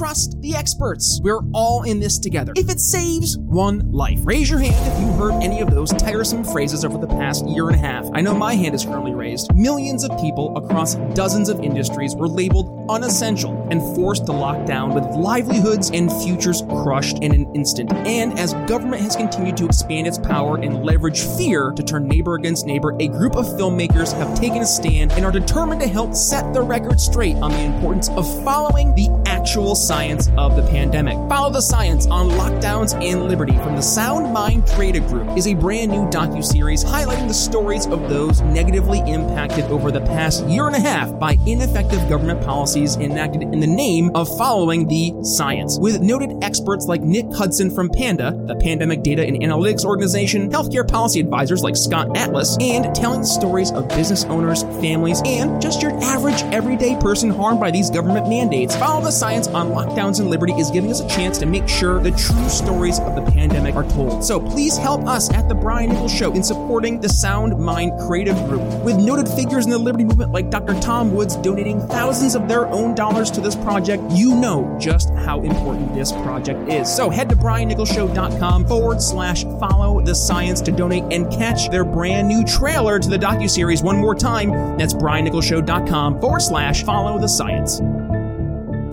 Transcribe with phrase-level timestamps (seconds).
[0.00, 1.20] trust the experts.
[1.22, 2.54] We're all in this together.
[2.56, 6.42] If it saves one life, raise your hand if you heard any of those tiresome
[6.42, 8.08] phrases over the past year and a half.
[8.14, 9.54] I know my hand is currently raised.
[9.54, 14.92] Millions of people across dozens of industries were labeled unessential and forced to lock down
[14.92, 17.92] with livelihoods and futures crushed in an instant.
[17.92, 22.34] And as government has continued to expand its power and leverage fear to turn neighbor
[22.34, 26.14] against neighbor, a group of filmmakers have taken a stand and are determined to help
[26.14, 31.14] set the record straight on the importance of following the actual science of the pandemic.
[31.28, 35.54] Follow the science on lockdowns and liberty from the Sound Mind Creative Group is a
[35.54, 40.74] brand new docu-series highlighting the stories of those negatively impacted over the past year and
[40.74, 42.42] a half by ineffective government
[42.80, 45.78] policies enacted in the name of following the science.
[45.78, 50.86] With noted experts like Nick Hudson from Panda, the Pandemic Data and Analytics Organization, healthcare
[50.86, 55.92] policy advisors like Scott Atlas, and telling stories of business owners, families, and just your
[56.02, 58.74] average everyday person harmed by these government mandates.
[58.76, 62.00] Follow the science on lockdowns and liberty is giving us a chance to make sure
[62.00, 64.24] the true stories of the pandemic are told.
[64.24, 68.36] So please help us at the Brian Nichols Show in supporting the Sound Mind Creative
[68.48, 68.62] Group.
[68.84, 70.78] With noted figures in the liberty movement like Dr.
[70.80, 75.42] Tom Woods donating thousands of their own dollars to this project, you know just how
[75.42, 76.94] important this project is.
[76.94, 82.28] So head to briannicholsshow.com forward slash follow the science to donate and catch their brand
[82.28, 84.50] new trailer to the docuseries one more time.
[84.78, 87.80] That's briannicholsshow.com forward slash follow the science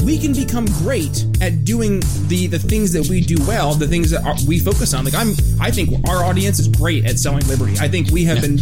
[0.07, 4.09] we can become great at doing the the things that we do well, the things
[4.09, 5.03] that are, we focus on.
[5.03, 7.75] Like I'm, I think our audience is great at selling liberty.
[7.77, 8.47] I think we have yeah.
[8.47, 8.59] been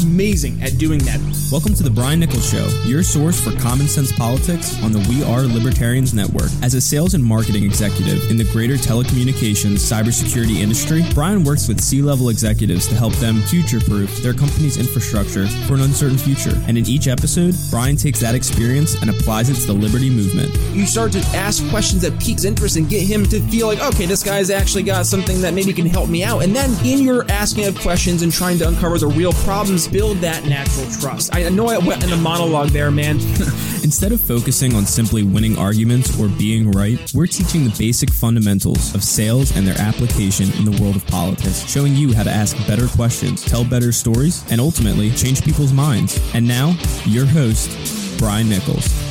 [0.00, 1.20] amazing at doing that.
[1.52, 5.22] Welcome to the Brian Nichols Show, your source for common sense politics on the We
[5.22, 6.48] Are Libertarians Network.
[6.62, 11.78] As a sales and marketing executive in the greater telecommunications cybersecurity industry, Brian works with
[11.78, 16.56] C-level executives to help them future-proof their company's infrastructure for an uncertain future.
[16.66, 20.56] And in each episode, Brian takes that experience and applies it to the liberty movement.
[20.74, 23.80] You you start to ask questions that piques interest and get him to feel like,
[23.80, 26.44] okay, this guy's actually got something that maybe can help me out.
[26.44, 30.18] And then in your asking of questions and trying to uncover the real problems, build
[30.18, 31.34] that natural trust.
[31.34, 33.16] I know I went in the monologue there, man.
[33.82, 38.94] Instead of focusing on simply winning arguments or being right, we're teaching the basic fundamentals
[38.94, 42.56] of sales and their application in the world of politics, showing you how to ask
[42.68, 46.20] better questions, tell better stories, and ultimately change people's minds.
[46.32, 46.76] And now,
[47.06, 47.70] your host,
[48.18, 49.05] Brian Nichols.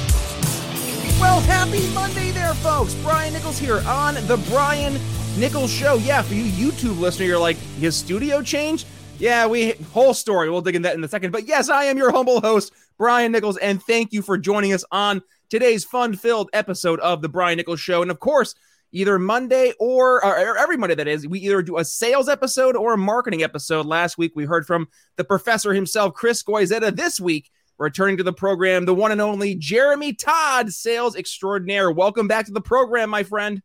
[1.35, 2.93] Well, happy Monday there, folks.
[2.93, 4.97] Brian Nichols here on The Brian
[5.37, 5.95] Nichols Show.
[5.95, 8.87] Yeah, for you YouTube listener, you're like, his studio changed?
[9.19, 10.49] Yeah, we whole story.
[10.49, 11.31] We'll dig into that in a second.
[11.31, 14.85] But yes, I am your humble host, Brian Nichols, and thank you for joining us
[14.93, 18.01] on today's fun-filled episode of The Brian Nichols Show.
[18.01, 18.55] And of course,
[18.93, 22.93] either Monday or, or, every Monday, that is, we either do a sales episode or
[22.93, 23.85] a marketing episode.
[23.85, 26.95] Last week, we heard from the professor himself, Chris Goizetta.
[26.95, 31.91] This week, Returning to the program, the one and only Jeremy Todd, sales extraordinaire.
[31.91, 33.61] Welcome back to the program, my friend.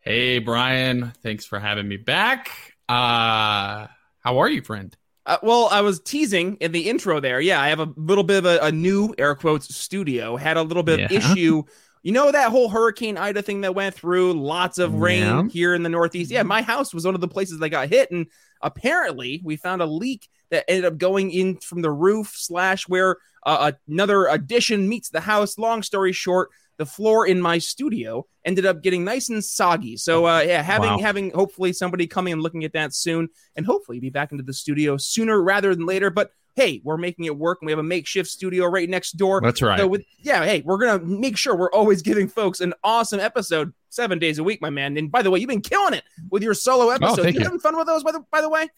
[0.00, 1.14] Hey, Brian.
[1.22, 2.50] Thanks for having me back.
[2.86, 3.86] Uh,
[4.20, 4.94] how are you, friend?
[5.24, 7.40] Uh, well, I was teasing in the intro there.
[7.40, 10.36] Yeah, I have a little bit of a, a new air quotes studio.
[10.36, 11.06] Had a little bit yeah.
[11.06, 11.62] of issue.
[12.02, 15.48] You know that whole Hurricane Ida thing that went through, lots of rain yeah.
[15.50, 16.30] here in the Northeast.
[16.30, 18.26] Yeah, my house was one of the places that got hit, and
[18.60, 23.16] apparently we found a leak that ended up going in from the roof slash where
[23.44, 25.58] uh, another addition meets the house.
[25.58, 29.96] Long story short, the floor in my studio ended up getting nice and soggy.
[29.96, 30.98] So uh, yeah, having wow.
[30.98, 34.52] having hopefully somebody coming and looking at that soon, and hopefully be back into the
[34.52, 36.10] studio sooner rather than later.
[36.10, 37.58] But hey, we're making it work.
[37.60, 39.40] And we have a makeshift studio right next door.
[39.40, 39.78] That's right.
[39.78, 43.72] So with yeah, hey, we're gonna make sure we're always giving folks an awesome episode
[43.94, 44.96] seven days a week, my man.
[44.96, 47.20] And by the way, you've been killing it with your solo episodes.
[47.20, 48.68] Oh, you, you having fun with those, by the by the way?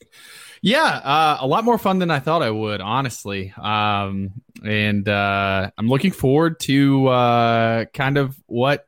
[0.63, 3.53] Yeah, uh, a lot more fun than I thought I would, honestly.
[3.57, 4.31] Um,
[4.65, 8.87] and uh, I'm looking forward to uh, kind of what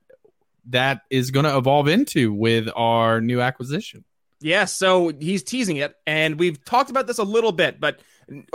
[0.71, 4.04] that is going to evolve into with our new acquisition.
[4.41, 8.00] Yeah, so he's teasing it, and we've talked about this a little bit, but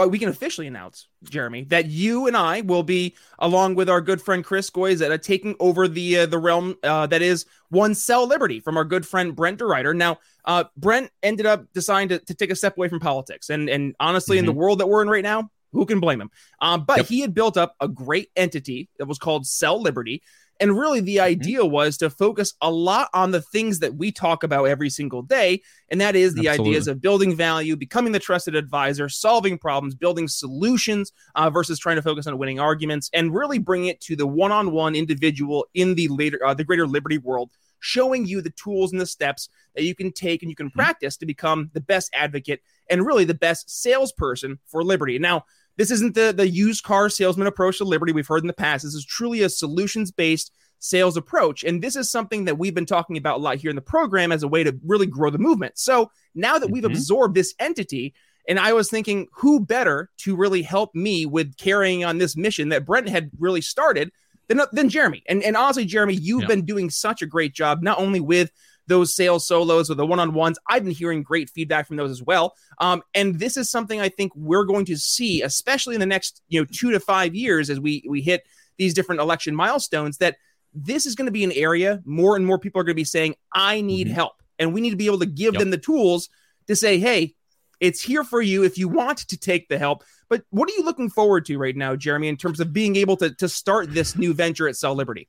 [0.08, 4.22] we can officially announce, Jeremy, that you and I will be, along with our good
[4.22, 8.60] friend Chris Goizetta, taking over the uh, the realm uh, that is One Sell Liberty
[8.60, 9.96] from our good friend Brent DeRuyter.
[9.96, 13.70] Now, uh, Brent ended up deciding to, to, take a step away from politics, and
[13.70, 14.40] and honestly, mm-hmm.
[14.40, 14.60] in the mm-hmm.
[14.60, 16.30] world that we're in right now, who can blame him?
[16.62, 17.06] Um, but yep.
[17.08, 20.22] he had built up a great entity that was called Sell Liberty
[20.60, 21.26] and really, the mm-hmm.
[21.26, 25.22] idea was to focus a lot on the things that we talk about every single
[25.22, 25.62] day.
[25.90, 26.72] And that is the Absolutely.
[26.72, 31.96] ideas of building value, becoming the trusted advisor, solving problems, building solutions uh, versus trying
[31.96, 35.66] to focus on winning arguments, and really bring it to the one on one individual
[35.74, 37.50] in the later, uh, the greater liberty world
[37.84, 40.80] showing you the tools and the steps that you can take and you can mm-hmm.
[40.80, 45.20] practice to become the best advocate and really the best salesperson for liberty.
[45.20, 45.44] Now,
[45.78, 48.84] this isn't the, the used car salesman approach to liberty we've heard in the past.
[48.84, 51.64] This is truly a solutions based sales approach.
[51.64, 54.32] And this is something that we've been talking about a lot here in the program
[54.32, 55.78] as a way to really grow the movement.
[55.78, 56.92] So now that we've Mhm.
[56.92, 58.14] absorbed this entity,
[58.50, 62.70] and I was thinking, who better to really help me with carrying on this mission
[62.70, 64.12] that Brent had really started
[64.50, 65.24] than, than Jeremy?
[65.30, 66.48] And, and honestly, Jeremy, you've Yeah.
[66.48, 68.52] been doing such a great job, not only with
[68.88, 70.58] those sales solos or the one on ones.
[70.70, 72.54] I've been hearing great feedback from those as well.
[72.80, 76.42] Um, and this is something I think we're going to see, especially in the next
[76.50, 78.44] you know two to five years as we we hit
[78.78, 80.18] these different election milestones.
[80.18, 80.38] That
[80.74, 83.04] this is going to be an area more and more people are going to be
[83.04, 84.12] saying, "I need Mhm.
[84.12, 85.60] help," and we need to be able to give Yep.
[85.60, 86.30] them the tools
[86.68, 87.36] to say, "Hey."
[87.80, 90.06] It's here for you if you want to take the help.
[90.30, 93.18] But what are you looking forward to right now, Jeremy, in terms of being able
[93.18, 95.28] to, to start this new venture at Sell Liberty?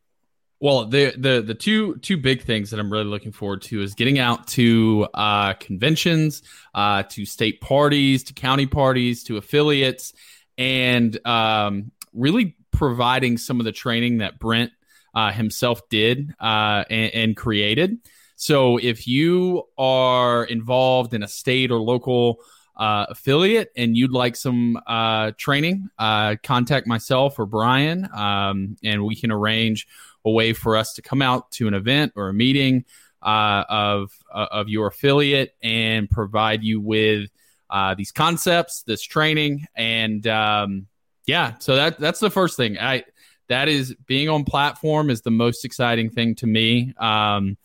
[0.61, 3.95] Well, the the the two two big things that I'm really looking forward to is
[3.95, 6.43] getting out to uh, conventions,
[6.75, 10.13] uh, to state parties, to county parties, to affiliates,
[10.57, 14.73] and um, really providing some of the training that Brent
[15.15, 17.99] uh, himself did uh, and, and created.
[18.37, 22.39] So, if you are involved in a state or local
[22.77, 29.15] uh, affiliate and you'd like some uh, training, contact myself or Brian, um, and we
[29.15, 29.87] can arrange
[30.25, 32.85] a way for us to come out to an event or a meeting
[33.23, 37.31] uh, of uh, of your affiliate and provide you with
[37.71, 40.87] uh, these concepts, this training, and um,
[41.27, 41.55] yeah.
[41.59, 42.79] So that that's the first thing.
[42.79, 43.05] I
[43.49, 47.57] that is being on platform is the most exciting thing to me um,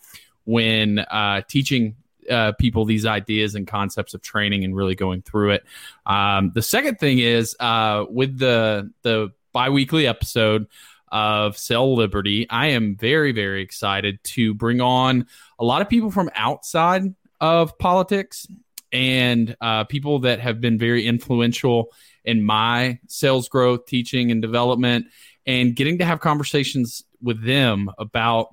[0.44, 1.96] when uh, teaching
[2.30, 5.64] uh, people these ideas and concepts of training and really going through it.
[6.06, 10.66] Um, the second thing is uh, with the the biweekly episode
[11.10, 15.26] of Sell Liberty, I am very very excited to bring on
[15.58, 18.46] a lot of people from outside of politics
[18.92, 21.92] and uh, people that have been very influential
[22.24, 25.06] in my sales growth, teaching, and development,
[25.46, 28.48] and getting to have conversations with them about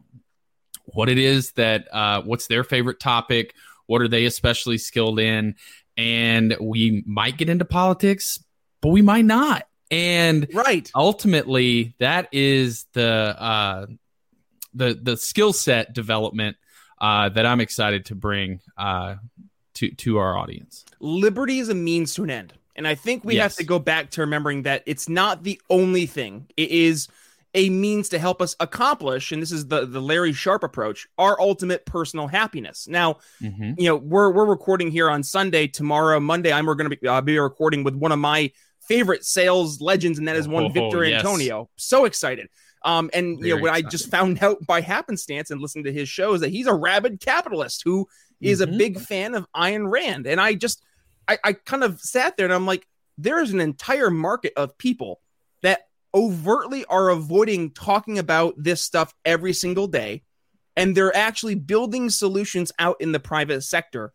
[0.86, 3.54] what it is that uh, what's their favorite topic,
[3.88, 5.56] what are they especially skilled in,
[5.98, 8.44] and we might get into politics,
[8.81, 9.66] but we might not.
[9.91, 10.89] And Right.
[10.95, 13.05] ultimately, that is the
[13.37, 13.85] uh,
[14.73, 16.57] the the skill set development
[16.99, 19.15] uh, that I'm excited to bring uh,
[19.75, 20.85] to to our audience.
[20.99, 22.53] liberty is a means to an end.
[22.75, 26.05] And I think we have to go back to remembering that it's not the only
[26.05, 26.45] thing.
[26.57, 27.07] It is
[27.55, 31.39] a means to help us accomplish, and this is the, the Larry Sharpe approach, our
[31.41, 32.87] ultimate personal happiness.
[32.87, 33.71] Now, Mm-hmm.
[33.79, 35.65] you know, we're we're recording here on Sunday.
[35.67, 38.51] Tomorrow, Monday, I'm we're going to be uh, be recording with one of my
[38.87, 41.19] favorite sales legends, and that is one Oh, Victor yes.
[41.19, 41.69] Antonio.
[41.75, 42.47] So excited.
[42.83, 46.07] Um, and you know, what I just found out by happenstance and listening to his
[46.07, 48.07] shows that he's a rabid capitalist who
[48.39, 48.77] is a Mhm.
[48.77, 50.27] big fan of Ayn Rand.
[50.27, 50.81] And I just
[51.27, 52.87] I, I kind of sat there and I'm like,
[53.17, 55.19] there's an entire market of people
[55.63, 60.23] that overtly are avoiding talking about this stuff every single day.
[60.77, 64.13] And they're actually building solutions out in the private sector,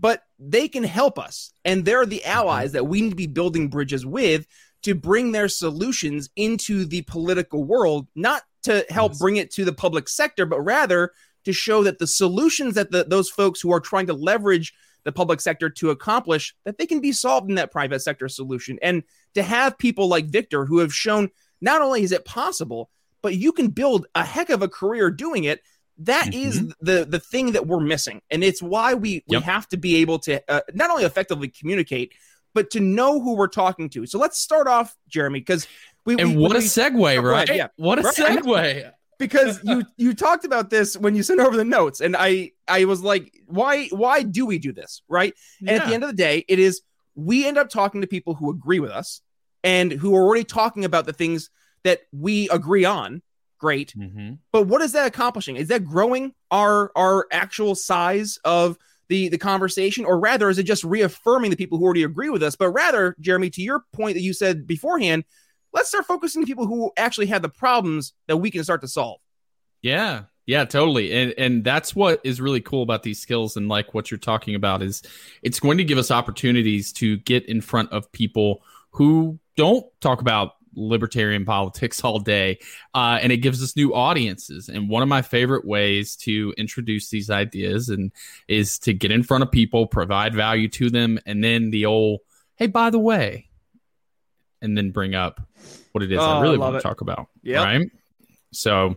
[0.00, 1.52] but they can help us.
[1.64, 4.46] And they're the allies that we need to be building bridges with
[4.82, 9.18] to bring their solutions into the political world, not to help Yes.
[9.18, 11.12] bring it to the public sector, but rather
[11.44, 14.74] to show that the solutions that the, those folks who are trying to leverage
[15.04, 18.78] the public sector to accomplish that they can be solved in that private sector solution
[18.82, 19.02] and
[19.34, 21.30] to have people like victor who have shown
[21.60, 22.90] not only is it possible
[23.22, 25.62] but you can build a heck of a career doing it
[25.98, 29.42] That is the the thing that we're missing and it's why we we Yep.
[29.42, 32.12] have to be able to uh, not only effectively communicate
[32.54, 35.66] but to know who we're talking to so let's start off jeremy because
[36.06, 37.48] we And we- what a segue, right?
[37.48, 37.66] yeah.
[37.76, 38.92] What a Right, segue.
[39.18, 42.84] because you you talked about this when you sent over the notes and i i
[42.84, 46.14] was like why why do we do this right and at the end of the
[46.16, 46.82] day it is
[47.16, 49.20] we end up talking to people who agree with us
[49.64, 51.50] and who are already talking about the things
[51.82, 53.20] that we agree on
[53.58, 54.38] great Mhm.
[54.52, 58.76] but what is that accomplishing is that growing our our actual size of
[59.08, 62.42] the the conversation or rather is it just reaffirming the people who already agree with
[62.42, 65.24] us but rather jeremy to your point that you said beforehand
[65.72, 68.88] let's start focusing on people who actually have the problems that we can start to
[68.88, 69.20] solve
[69.82, 70.24] Yeah.
[70.46, 71.12] Yeah, totally.
[71.12, 74.54] And and that's what is really cool about these skills and like what you're talking
[74.54, 75.02] about is
[75.42, 78.62] it's going to give us opportunities to get in front of people
[78.92, 82.58] who don't talk about libertarian politics all day.
[82.94, 84.68] Uh, and it gives us new audiences.
[84.68, 88.12] And one of my favorite ways to introduce these ideas and
[88.46, 92.20] is to get in front of people, provide value to them, and then the old,
[92.56, 93.48] hey, by the way,
[94.62, 95.40] and then bring up
[95.92, 96.78] what it is Oh, I I really love want it.
[96.80, 97.28] to talk about.
[97.42, 97.64] Yep.
[97.64, 97.90] Right.
[98.52, 98.94] So,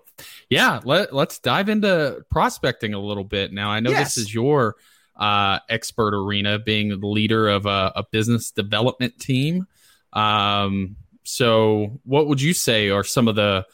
[0.49, 3.51] yeah, let, let's dive into prospecting a little bit.
[3.51, 4.15] Now, I know Yes.
[4.15, 4.75] this is your
[5.15, 9.67] uh, expert arena, being the leader of a, a business development team.
[10.13, 13.65] Um, so, what would you say are some of the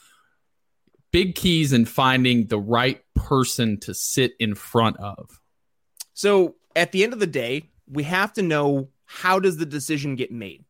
[1.11, 5.39] big keys in finding the right person to sit in front of?
[6.13, 10.15] So at the end of the day, we have to know how does the decision
[10.15, 10.65] get made.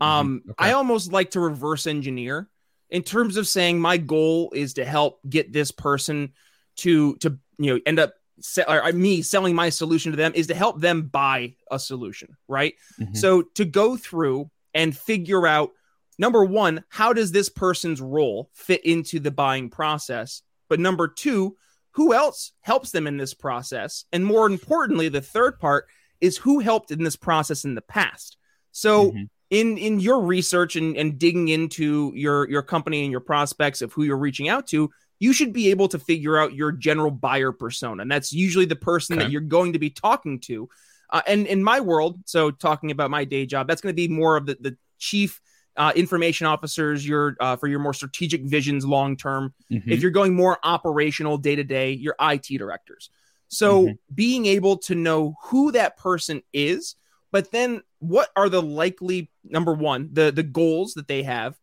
[0.00, 0.02] Mm-hmm.
[0.02, 0.70] Um, Okay.
[0.70, 2.48] I almost like to reverse engineer
[2.88, 6.32] in terms of saying my goal is to help get this person
[6.76, 10.46] to to you know end up se- or me selling my solution to them is
[10.46, 12.74] to help them buy a solution, right?
[13.00, 13.16] Mhm.
[13.16, 15.72] So to go through and figure out
[16.18, 20.42] number one, how does this person's role fit into the buying process?
[20.68, 21.56] But number two,
[21.92, 24.04] who else helps them in this process?
[24.12, 25.86] And more importantly, the third part
[26.20, 28.36] is who helped in this process in the past.
[28.72, 29.28] So Mhm.
[29.50, 33.92] in in your research and, and digging into your your company and your prospects of
[33.92, 37.52] who you're reaching out to, you should be able to figure out your general buyer
[37.52, 38.02] persona.
[38.02, 40.68] And that's usually the person that you're going to be talking to.
[41.08, 44.08] Uh, and in my world, so talking about my day job, that's going to be
[44.08, 45.40] more of the, the chief
[45.76, 49.54] uh, information officers, your uh, for your more strategic visions long term.
[49.70, 49.82] Mhm.
[49.86, 53.10] If you're going more operational day to day, your IT directors.
[53.48, 53.98] So Mhm.
[54.14, 56.96] being able to know who that person is,
[57.30, 61.56] but then what are the likely number one, the the goals that they have,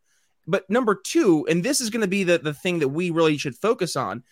[0.48, 3.38] but number two, and this is going to be the the thing that we really
[3.38, 4.24] should focus on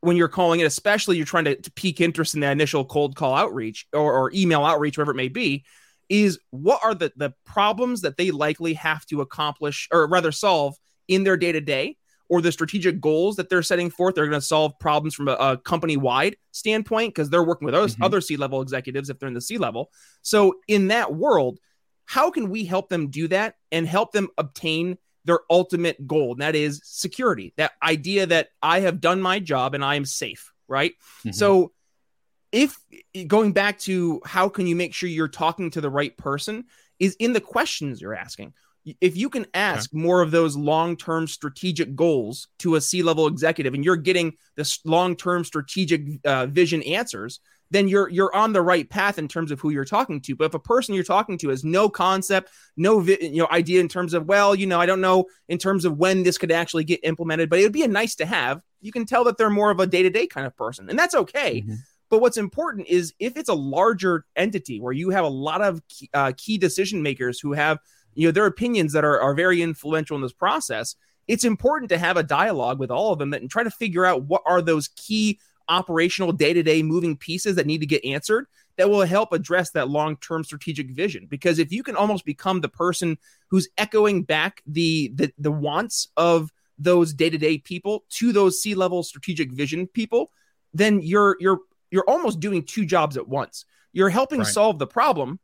[0.00, 3.16] when you're calling it, especially you're trying to, to pique interest in the initial cold
[3.16, 5.64] call outreach or, or email outreach, whatever it may be,
[6.08, 10.76] is what are the the problems that they likely have to accomplish or rather solve
[11.08, 11.96] in their day to day
[12.30, 14.14] or the strategic goals that they're setting forth.
[14.14, 17.74] They're going to solve problems from a, a company wide standpoint because they're working with
[17.74, 17.96] Mhm.
[18.00, 19.90] other C level executives if they're in the C level.
[20.22, 21.58] So in that world,
[22.06, 24.96] how can we help them do that and help them obtain
[25.26, 26.32] their ultimate goal?
[26.32, 27.52] And that is security.
[27.56, 30.92] That idea that I have done my job and I am safe, right?
[31.24, 31.34] Mhm.
[31.34, 31.72] So
[32.54, 32.78] if
[33.26, 36.64] going back to how can you make sure you're talking to the right person
[37.00, 38.54] is in the questions you're asking.
[39.00, 43.84] If you can ask more of those long-term strategic goals to a C-level executive and
[43.84, 49.18] you're getting this long-term strategic uh, vision answers, then you're you're on the right path
[49.18, 50.36] in terms of who you're talking to.
[50.36, 53.80] But if a person you're talking to has no concept, no vi- you know idea
[53.80, 56.52] in terms of well, you know, I don't know in terms of when this could
[56.52, 58.60] actually get implemented, but it would be a nice to have.
[58.82, 61.64] You can tell that they're more of a day-to-day kind of person, and that's okay.
[61.66, 61.78] Mhm.
[62.10, 65.86] But what's important is if it's a larger entity where you have a lot of
[65.88, 67.78] key, uh, key decision makers who have
[68.14, 70.96] you know their opinions that are, are very influential in this process,
[71.26, 74.24] it's important to have a dialogue with all of them and try to figure out
[74.24, 78.46] what are those key operational day-to-day moving pieces that need to get answered
[78.76, 81.26] that will help address that long-term strategic vision.
[81.26, 83.16] Because if you can almost become the person
[83.48, 89.52] who's echoing back the the, the wants of those day-to-day people to those C-level strategic
[89.52, 90.30] vision people
[90.74, 91.60] then you're you're
[91.94, 93.64] you're almost doing two jobs at once.
[93.92, 94.48] You're helping Right.
[94.48, 95.38] solve the problem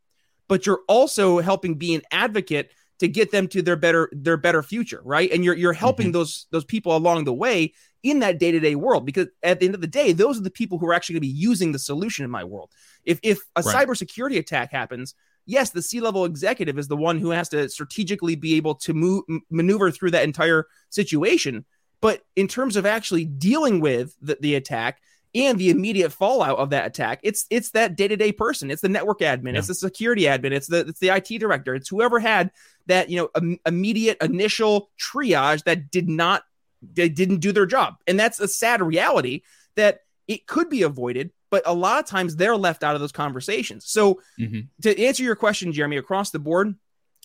[0.50, 4.62] but you're also helping be an advocate to get them to their better their better
[4.62, 5.30] future right?
[5.32, 6.18] And you're you're helping mm-hmm.
[6.18, 9.80] those those people along the way in that day-to-day world because at the end of
[9.80, 12.24] the day those are the people who are actually going to be using the solution
[12.24, 12.70] in my world.
[13.04, 13.88] If if a Right.
[13.88, 15.14] cybersecurity attack happens
[15.46, 19.22] yes the c-level executive is the one who has to strategically be able to move
[19.50, 21.64] maneuver through that entire situation.
[22.00, 25.00] But in terms of actually dealing with the, the attack
[25.34, 28.70] and the immediate fallout of that attack it's it's that day-to-day person.
[28.70, 29.56] It's the network admin.
[29.56, 30.52] It's the security admin.
[30.52, 31.74] It's the it's the IT director.
[31.74, 32.50] It's whoever had
[32.86, 36.42] that you know im- immediate initial triage that did not
[36.82, 37.94] they didn't do their job.
[38.06, 39.42] And that's a sad reality
[39.76, 43.10] that it could be avoided but a lot of times they're left out of those
[43.10, 43.84] conversations.
[43.88, 44.68] So Mhm.
[44.82, 46.74] to answer your question jeremy across the board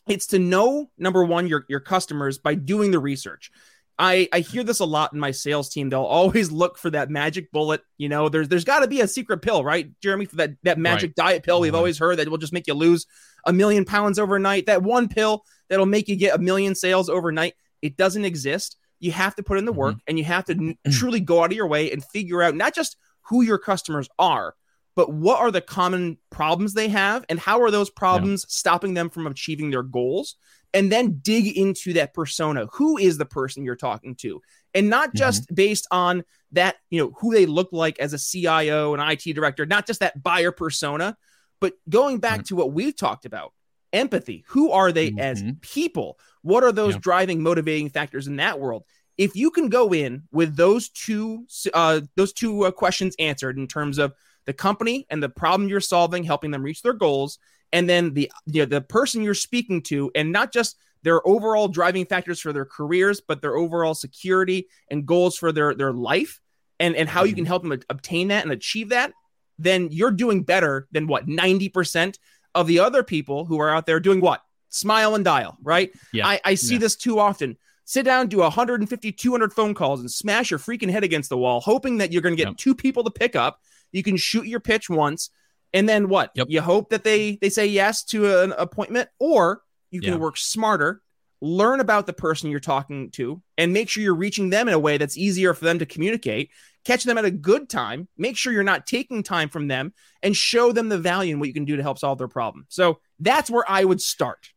[0.07, 3.51] it's to know number one your, your customers by doing the research
[3.97, 5.89] I, I hear this a lot in my sales team.
[5.89, 7.81] They'll always look for that magic bullet.
[7.97, 10.25] You know, there's there's got to be a secret pill, right, Jeremy?
[10.25, 11.77] For that that magic diet pill we've Mhm.
[11.77, 13.05] always heard that will just make you lose
[13.45, 14.65] a million pounds overnight.
[14.65, 17.53] That one pill that'll make you get a million sales overnight.
[17.81, 18.77] It doesn't exist.
[18.99, 21.51] You have to put in the work and you have to n- truly go out
[21.51, 22.97] of your way and figure out not just
[23.29, 24.55] who your customers are,
[24.95, 29.09] but what are the common problems they have and how are those problems stopping them
[29.09, 30.35] from achieving their goals
[30.75, 34.41] and then dig into that persona who is the person you're talking to
[34.75, 38.93] and not just based on that you know who they look like as a cio
[38.93, 41.17] and it director not just that buyer persona
[41.61, 42.45] but going back Right.
[42.47, 43.53] to what we've talked about
[43.93, 45.61] empathy who are they as Mhm.
[45.61, 46.99] people what are those Yeah.
[47.01, 48.83] driving motivating factors in that world
[49.17, 53.67] if you can go in with those two uh, those two uh, questions answered in
[53.67, 54.13] terms of
[54.45, 57.39] the company and the problem you're solving helping them reach their goals
[57.71, 61.67] and then the you know, the person you're speaking to and not just their overall
[61.67, 66.41] driving factors for their careers but their overall security and goals for their their life
[66.79, 67.49] and and how you can mm-hmm.
[67.49, 69.11] help them obtain that and achieve that
[69.57, 72.17] then you're doing better than what 90%
[72.53, 76.27] of the other people who are out there doing what smile and dial right Yeah.
[76.27, 76.79] I, I see Yeah.
[76.79, 81.03] this too often sit down, do 150, 200 phone calls and smash your freaking head
[81.03, 82.57] against the wall, hoping that you're going to get Yep.
[82.57, 83.61] two people to pick up.
[83.91, 85.29] You can shoot your pitch once.
[85.75, 86.31] And then what?
[86.33, 86.47] Yep.
[86.49, 90.19] You hope that they they say yes to an appointment, or you can Yeah.
[90.19, 91.01] work smarter,
[91.41, 94.79] learn about the person you're talking to, and make sure you're reaching them in a
[94.79, 96.49] way that's easier for them to communicate.
[96.85, 98.07] Catch them at a good time.
[98.17, 101.47] Make sure you're not taking time from them, and show them the value in what
[101.49, 102.65] you can do to help solve their problem.
[102.69, 104.49] So that's where I would start.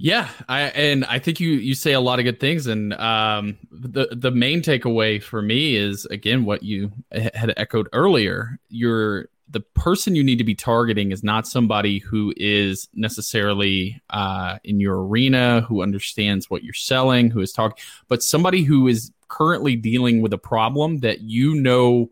[0.00, 3.58] Yeah, I and I think you you say a lot of good things, and um,
[3.70, 8.58] the the main takeaway for me is again what you had echoed earlier.
[8.68, 14.58] You're the person you need to be targeting is not somebody who is necessarily uh,
[14.64, 19.10] in your arena, who understands what you're selling, who is talking, but somebody who is
[19.28, 22.10] currently dealing with a problem that you know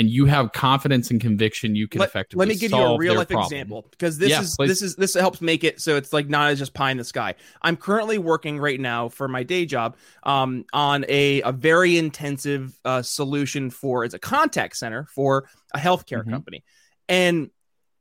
[0.00, 2.96] and you have confidence and conviction you can let, effectively let me give you a
[2.96, 3.44] real life problem.
[3.44, 4.68] example because this Yeah, is please.
[4.68, 7.04] this is this helps make it so it's like not as just pie in the
[7.04, 7.34] sky.
[7.60, 12.80] I'm currently working right now for my day job um, on a a very intensive
[12.84, 16.30] uh, solution for it's a contact center for a healthcare Mhm.
[16.30, 16.64] company,
[17.08, 17.50] and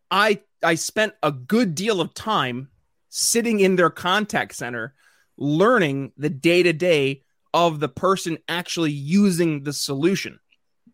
[0.10, 2.70] I I spent a good deal of time
[3.10, 4.94] sitting in their contact center
[5.38, 10.40] learning the day to day of the person actually using the solution.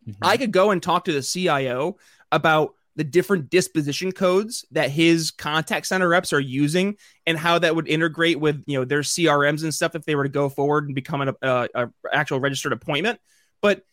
[0.07, 0.15] Mhm.
[0.21, 1.97] I could go and talk to the CIO
[2.31, 6.95] about the different disposition codes that his contact center reps are using
[7.27, 10.23] and how that would integrate with you know their CRMs and stuff if they were
[10.23, 13.19] to go forward and become an a, a actual registered appointment.
[13.61, 13.83] But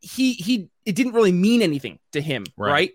[0.00, 2.70] he he it didn't really mean anything to him, Right.
[2.70, 2.92] right?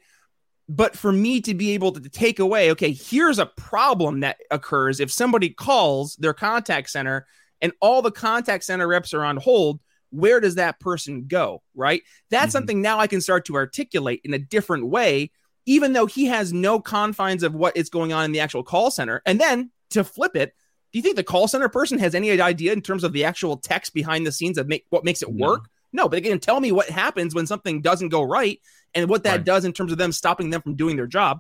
[0.72, 5.00] But for me to be able to take away, okay, here's a problem that occurs
[5.00, 7.26] if somebody calls their contact center
[7.60, 9.80] and all the contact center reps are on hold
[10.12, 12.52] where does that person go right that's Mhm.
[12.54, 15.32] something now i can start to articulate in a different way
[15.66, 18.90] even though he has no confines of what is going on in the actual call
[18.92, 20.54] center and then to flip it
[20.92, 23.58] do you think the call center person has any idea in terms of the actual
[23.58, 25.48] text behind the scenes of make what makes it No.
[25.48, 28.60] work no, but they can tell me what happens when something doesn't go right
[28.94, 29.44] and what that Right.
[29.44, 31.40] does in terms of them stopping them from doing their job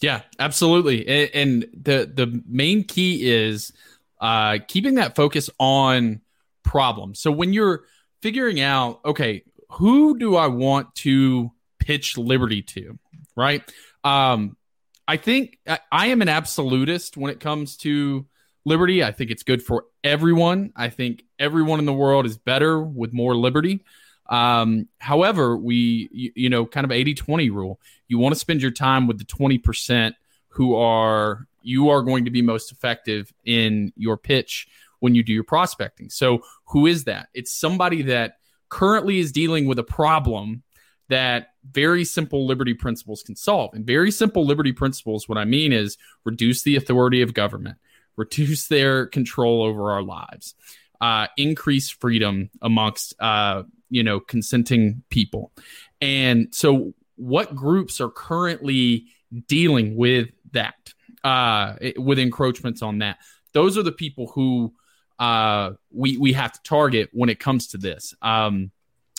[0.00, 1.06] Yeah, absolutely.
[1.34, 3.72] And the the main key is
[4.20, 6.20] uh, keeping that focus on
[6.68, 7.18] problems.
[7.18, 7.84] So when you're
[8.20, 12.98] figuring out, okay, who do I want to pitch Liberty to,
[13.34, 13.62] right?
[14.04, 14.58] Um,
[15.06, 18.26] I think I, I am an absolutist when it comes to
[18.66, 19.02] liberty.
[19.02, 20.72] I think it's good for everyone.
[20.76, 23.82] I think everyone in the world is better with more liberty.
[24.28, 27.80] Um, however, we, you, you know, kind of 80 20 rule.
[28.08, 30.12] You want to spend your time with the 20%
[30.48, 34.68] who are, you are going to be most effective in your pitch
[35.00, 36.10] when you do your prospecting.
[36.10, 37.28] So, who is that?
[37.34, 40.62] It's somebody that currently is dealing with a problem
[41.08, 43.72] that very simple liberty principles can solve.
[43.74, 47.78] And very simple liberty principles, what I mean is reduce the authority of government,
[48.16, 50.54] reduce their control over our lives,
[51.00, 55.52] uh, increase freedom amongst uh, you know consenting people.
[56.00, 59.06] And so, what groups are currently
[59.46, 60.92] dealing with that,
[61.24, 63.18] uh, with encroachments on that?
[63.52, 64.74] Those are the people who
[65.18, 68.14] uh, we we have to target when it comes to this.
[68.22, 68.70] Um,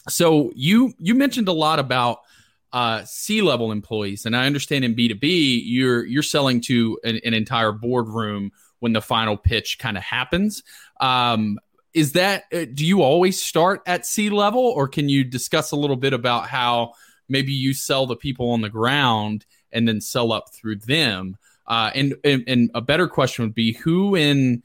[0.07, 2.19] so you you mentioned a lot about
[2.71, 6.99] uh, C level employees, and I understand in B two B you're you're selling to
[7.03, 10.63] an, an entire boardroom when the final pitch kind of happens.
[11.01, 11.59] Um,
[11.93, 15.75] is that uh, do you always start at C level, or can you discuss a
[15.75, 16.93] little bit about how
[17.27, 21.35] maybe you sell the people on the ground and then sell up through them?
[21.67, 24.63] Uh, and, and and a better question would be who in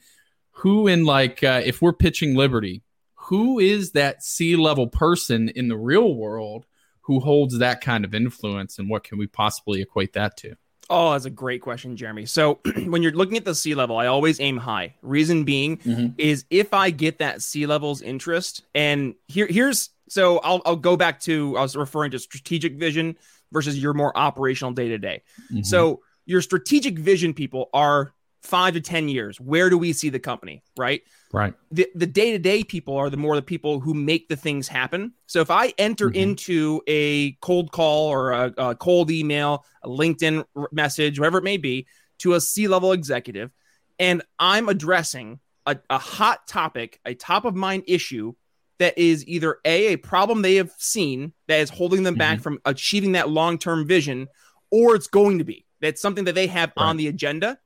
[0.58, 2.82] who in like uh, if we're pitching Liberty,
[3.14, 6.66] who is that C level person in the real world
[7.02, 10.54] who holds that kind of influence, and what can we possibly equate that to?
[10.90, 12.26] Oh, that's a great question, Jeremy.
[12.26, 14.94] So when you're looking at the C level, I always aim high.
[15.02, 16.14] Reason being Mhm.
[16.18, 20.96] is if I get that C level's interest, and here here's so I'll I'll go
[20.96, 23.16] back to I was referring to strategic vision
[23.52, 25.22] versus your more operational day to day.
[25.62, 28.12] So your strategic vision people are
[28.44, 29.40] five to ten years.
[29.40, 30.62] Where do we see the company?
[30.76, 31.02] Right.
[31.32, 34.36] right, the the day to day people are the more the people who make the
[34.36, 35.14] things happen.
[35.26, 36.16] So if I enter Mhm.
[36.16, 41.56] into a cold call or a, a cold email, a LinkedIn message, whatever it may
[41.56, 41.86] be,
[42.18, 43.50] to a C level executive,
[43.98, 48.34] and I'm addressing a, a hot topic, a top of mind issue
[48.78, 52.58] that is either a a problem they have seen that is holding them back from
[52.64, 54.28] achieving that long term vision,
[54.70, 57.58] or it's going to be that's something that they have on the agenda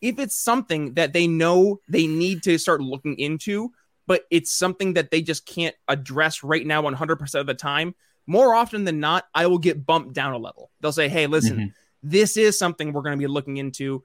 [0.00, 3.70] if it's something that they know they need to start looking into,
[4.06, 7.94] but it's something that they just can't address right now 100% of the time,
[8.26, 10.70] more often than not, I will get bumped down a level.
[10.80, 11.72] They'll say, hey, listen, Mhm.
[12.02, 14.04] this is something we're going to be looking into.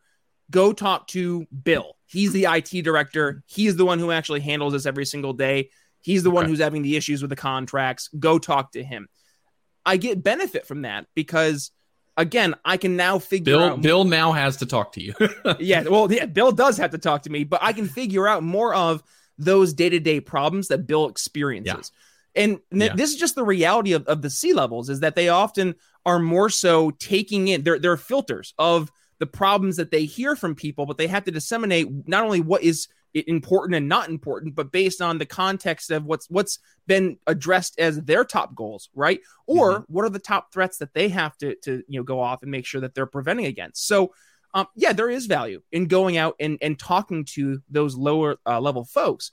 [0.52, 1.98] go talk to Bill.
[2.06, 3.44] He's the IT director.
[3.48, 5.72] He's the one who actually handles this every single day.
[6.02, 6.36] He's the okay.
[6.36, 8.10] one who's having the issues with the contracts.
[8.20, 9.08] Go talk to him.
[9.88, 11.72] I get benefit from that because
[12.18, 13.82] again, I can now figure Bill, out.
[13.82, 15.14] Bill Bill now has to talk to you.
[15.60, 18.44] yeah, well, yeah, Bill does have to talk to me, but I can figure out
[18.44, 19.04] more of
[19.38, 21.92] those day to day problems that Bill experiences.
[21.94, 22.44] Yeah.
[22.44, 22.96] And th- yeah.
[22.96, 25.76] this is just the reality of, of the C levels is that they often
[26.06, 30.56] are more so taking in, they're, they're filters of the problems that they hear from
[30.56, 34.72] people, but they have to disseminate not only what is important and not important, but
[34.72, 39.22] based on the context of what's what's been addressed as their top goals, right?
[39.48, 39.94] Or mm-hmm.
[39.94, 42.52] what are the top threats that they have to to you know go off and
[42.52, 43.88] make sure that they're preventing against.
[43.88, 44.14] So
[44.54, 48.60] um, yeah, there is value in going out and and talking to those lower uh,
[48.60, 49.32] level folks.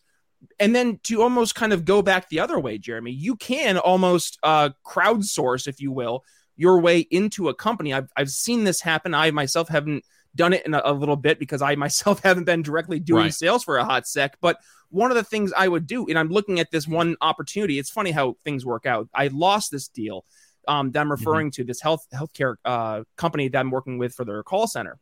[0.59, 4.41] And then to almost kind of go back the other way, Jeremy, you can almost
[4.43, 6.25] uh, crowdsource, if you will,
[6.57, 7.93] your way into a company.
[7.95, 9.15] I've, I've seen this happen.
[9.15, 12.63] I myself haven't done it in a, a little bit because I myself haven't been
[12.63, 13.35] directly doing right.
[13.35, 14.39] sales for a hot sec.
[14.41, 14.59] But
[14.91, 17.79] one of the things I would do, and I'm looking at this one opportunity.
[17.79, 19.09] It's funny how things work out.
[19.15, 20.25] I lost this deal
[20.69, 21.13] um, that I'm mm-hmm.
[21.13, 21.63] referring mm-hmm.
[21.63, 24.99] to, this health healthcare uh, company that I'm working with for their call center.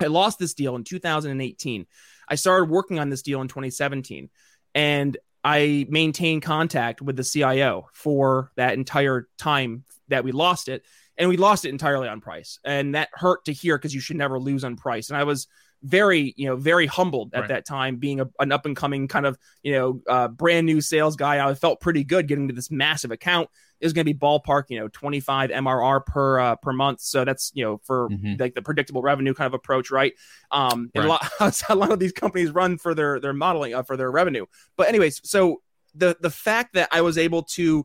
[0.00, 1.86] I lost this deal in 2018.
[2.28, 4.30] I started working on this deal in 2017,
[4.74, 10.84] and I maintained contact with the CIO for that entire time that we lost it
[11.20, 12.58] and we lost it entirely on price.
[12.64, 15.10] And that hurt to hear because you should never lose on price.
[15.10, 15.46] And i was
[15.82, 17.48] very you know very humbled at right.
[17.48, 20.80] that time being a, an up and coming kind of you know uh, brand new
[20.80, 21.46] sales guy.
[21.46, 23.48] I felt pretty good getting to this massive account.
[23.80, 27.00] Is going to be ballpark you know 25 mrr per uh, per month.
[27.00, 28.34] So that's you know for mm-hmm.
[28.38, 30.12] like the predictable revenue kind of approach right?
[30.50, 31.06] Um right.
[31.06, 31.30] a lot
[31.70, 34.44] a lot of these companies run for their their modeling uh, for their revenue.
[34.76, 35.62] But anyways so
[35.94, 37.84] the the fact that i was able to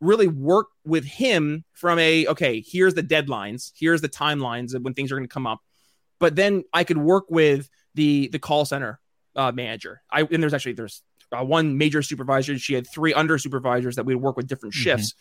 [0.00, 4.94] really work with him from a okay here's the deadlines here's the timelines of when
[4.94, 5.60] things are going to come up
[6.18, 9.00] but then i could work with the the call center
[9.36, 13.38] uh, manager i and there's actually there's uh, one major supervisor she had three under
[13.38, 14.82] supervisors that we'd work with different mm-hmm.
[14.82, 15.14] shifts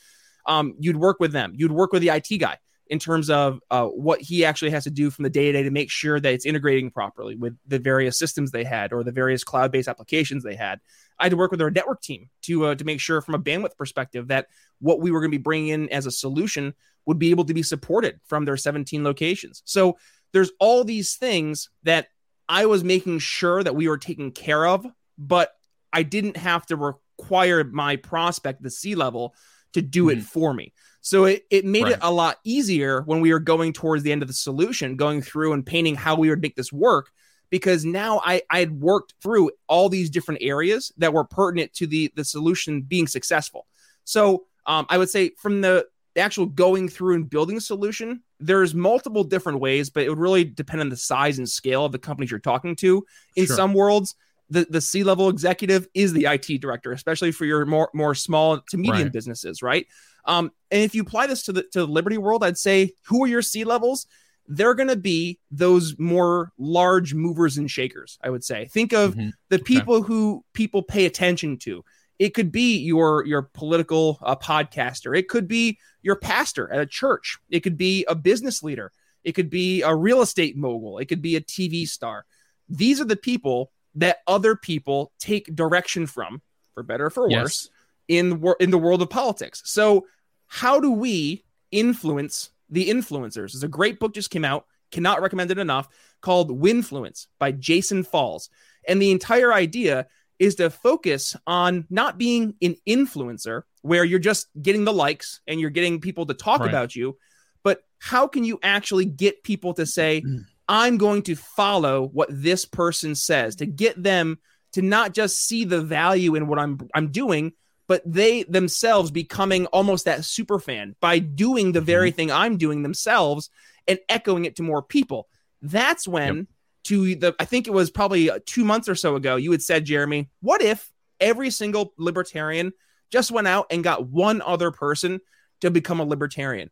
[0.47, 0.53] mm-hmm.
[0.53, 2.57] um, you'd work with them you'd work with the it guy
[2.87, 5.63] in terms of uh, what he actually has to do from the day to day
[5.63, 9.11] to make sure that it's integrating properly with the various systems they had or the
[9.11, 10.79] various cloud based applications they had.
[11.19, 13.39] I had to work with our network team to uh, to make sure, from a
[13.39, 14.47] bandwidth perspective, that
[14.79, 16.73] what we were going to be bringing in as a solution
[17.05, 19.61] would be able to be supported from their 17 locations.
[19.65, 19.97] So
[20.33, 22.07] there's all these things that
[22.49, 24.85] I was making sure that we were taking care of,
[25.17, 25.51] but
[25.93, 29.33] I didn't have to require my prospect, the C level,
[29.73, 30.19] to do mm-hmm.
[30.19, 30.73] it for me.
[31.01, 31.93] So it, it made right.
[31.93, 35.21] it a lot easier when we were going towards the end of the solution, going
[35.21, 37.11] through and painting how we would make this work.
[37.49, 41.87] Because now I, I had worked through all these different areas that were pertinent to
[41.87, 43.67] the, the solution being successful.
[44.03, 48.73] So um, I would say from the actual going through and building a solution, there's
[48.73, 51.99] multiple different ways, but it would really depend on the size and scale of the
[51.99, 53.05] companies you're talking to.
[53.35, 53.55] In sure.
[53.55, 54.15] some worlds,
[54.49, 58.59] the, the C level executive is the IT director, especially for your more more small
[58.69, 59.11] to medium right.
[59.11, 59.87] businesses, right?
[60.25, 63.23] Um, and if you apply this to the to the Liberty world, I'd say who
[63.23, 64.07] are your C levels?
[64.47, 68.17] They're going to be those more large movers and shakers.
[68.21, 68.65] I would say.
[68.65, 69.29] Think of mm-hmm.
[69.49, 70.07] the people okay.
[70.07, 71.83] who people pay attention to.
[72.17, 75.17] It could be your your political uh, podcaster.
[75.17, 77.37] It could be your pastor at a church.
[77.49, 78.91] It could be a business leader.
[79.23, 80.99] It could be a real estate mogul.
[80.99, 82.25] It could be a TV star.
[82.69, 86.41] These are the people that other people take direction from,
[86.73, 87.69] for better or for worse,
[88.07, 88.19] yes.
[88.19, 89.61] in in the world of politics.
[89.65, 90.05] So
[90.47, 93.53] how do we influence the influencers?
[93.53, 95.89] There's a great book just came out, cannot recommend it enough,
[96.21, 98.49] called Winfluence by Jason Falls.
[98.87, 100.07] And the entire idea
[100.37, 105.59] is to focus on not being an influencer where you're just getting the likes and
[105.59, 106.69] you're getting people to talk right.
[106.69, 107.17] about you,
[107.63, 110.45] but how can you actually get people to say, mm.
[110.67, 114.39] I'm going to follow what this person says to get them
[114.73, 117.53] to not just see the value in what I'm I'm doing,
[117.87, 122.15] but they themselves becoming almost that super fan by doing the very mm-hmm.
[122.15, 123.49] thing I'm doing themselves
[123.87, 125.27] and echoing it to more people.
[125.61, 126.45] That's when yep.
[126.85, 129.85] to the I think it was probably 2 months or so ago you had said
[129.85, 132.73] Jeremy, what if every single libertarian
[133.11, 135.21] just went out and got one other person
[135.61, 136.71] to become a libertarian?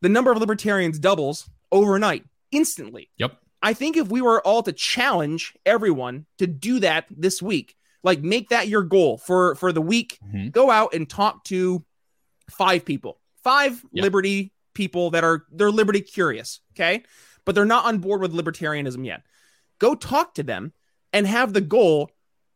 [0.00, 3.10] The number of libertarians doubles overnight, instantly.
[3.18, 3.36] Yep.
[3.60, 8.20] I think if we were all to challenge everyone to do that this week, like
[8.20, 10.18] make that your goal for for the week.
[10.26, 10.48] Mm-hmm.
[10.48, 11.84] Go out and talk to
[12.50, 14.02] five people, five yep.
[14.02, 17.02] liberty people that are they're liberty curious, okay,
[17.44, 19.22] but they're not on board with libertarianism yet.
[19.78, 20.72] Go talk to them
[21.12, 22.10] and have the goal.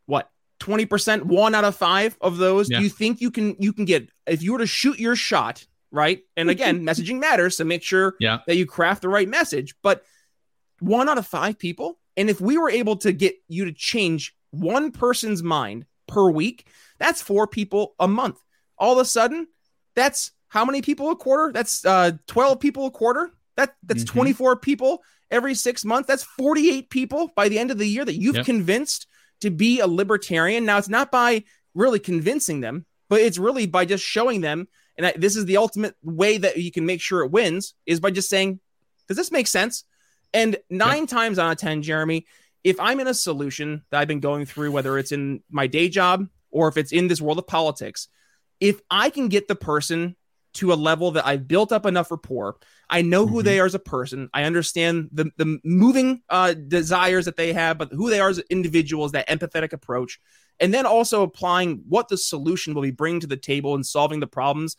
[0.06, 2.78] What 20% one out of five of those yeah.
[2.78, 5.66] do you think you can you can get if you were to shoot your shot
[5.90, 8.38] right and again messaging matters so make sure yeah.
[8.46, 10.04] that you craft the right message but
[10.82, 11.98] one out of five people.
[12.16, 16.66] And if we were able to get you to change one person's mind per week,
[16.98, 18.38] that's four people a month.
[18.78, 19.48] All of a sudden,
[19.96, 21.52] that's how many people a quarter?
[21.52, 23.30] That's uh, 12 people a quarter.
[23.56, 24.18] That that's mm-hmm.
[24.18, 26.06] 24 people every six months.
[26.06, 28.46] That's 48 people by the end of the year that you've yep.
[28.46, 29.06] convinced
[29.40, 30.64] to be a libertarian.
[30.64, 34.68] Now, it's not by really convincing them, but it's really by just showing them.
[34.96, 37.98] And I, this is the ultimate way that you can make sure it wins is
[37.98, 38.60] by just saying,
[39.08, 39.84] does this make sense?
[40.34, 42.26] And nine times out of 10, Jeremy,
[42.64, 45.88] if I'm in a solution that I've been going through, whether it's in my day
[45.88, 48.08] job or if it's in this world of politics,
[48.60, 50.16] if I can get the person
[50.54, 52.56] to a level that I've built up enough rapport,
[52.88, 53.46] I know who mm-hmm.
[53.46, 54.28] they are as a person.
[54.34, 58.38] I understand the the moving uh, desires that they have, but who they are as
[58.50, 60.20] individuals, that empathetic approach,
[60.60, 64.20] and then also applying what the solution will be bringing to the table and solving
[64.20, 64.76] the problems.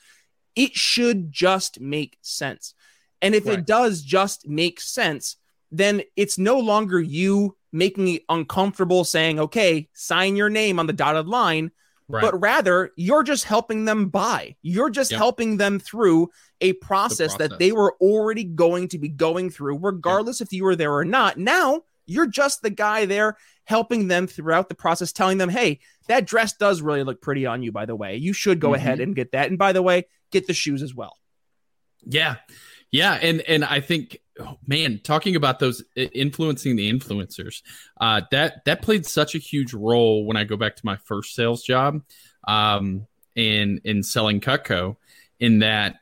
[0.55, 2.75] It should just make sense.
[3.21, 3.59] And if right.
[3.59, 5.37] it does just make sense,
[5.73, 10.93] then it's no longer you making it uncomfortable saying, okay, sign your name on the
[10.93, 11.71] dotted line,
[12.07, 12.21] right.
[12.21, 14.55] but rather you're just helping them buy.
[14.61, 15.17] You're just yep.
[15.17, 16.29] helping them through
[16.61, 20.47] a process, process, that they were already going to be going through, regardless yep.
[20.47, 21.37] if you were there or not.
[21.37, 26.27] Now you're just the guy there helping them throughout the process, telling them, hey, that
[26.27, 28.17] dress does really look pretty on you, by the way.
[28.17, 28.75] You should go mm-hmm.
[28.75, 29.49] ahead and get that.
[29.49, 31.17] And by the way, get the shoes as well.
[32.05, 32.35] Yeah.
[32.91, 37.61] Yeah, and and I think, oh, man, talking about those influencing the influencers,
[37.99, 41.35] uh, that that played such a huge role when I go back to my first
[41.35, 42.01] sales job,
[42.47, 44.97] um, in in selling Cutco,
[45.39, 45.95] in that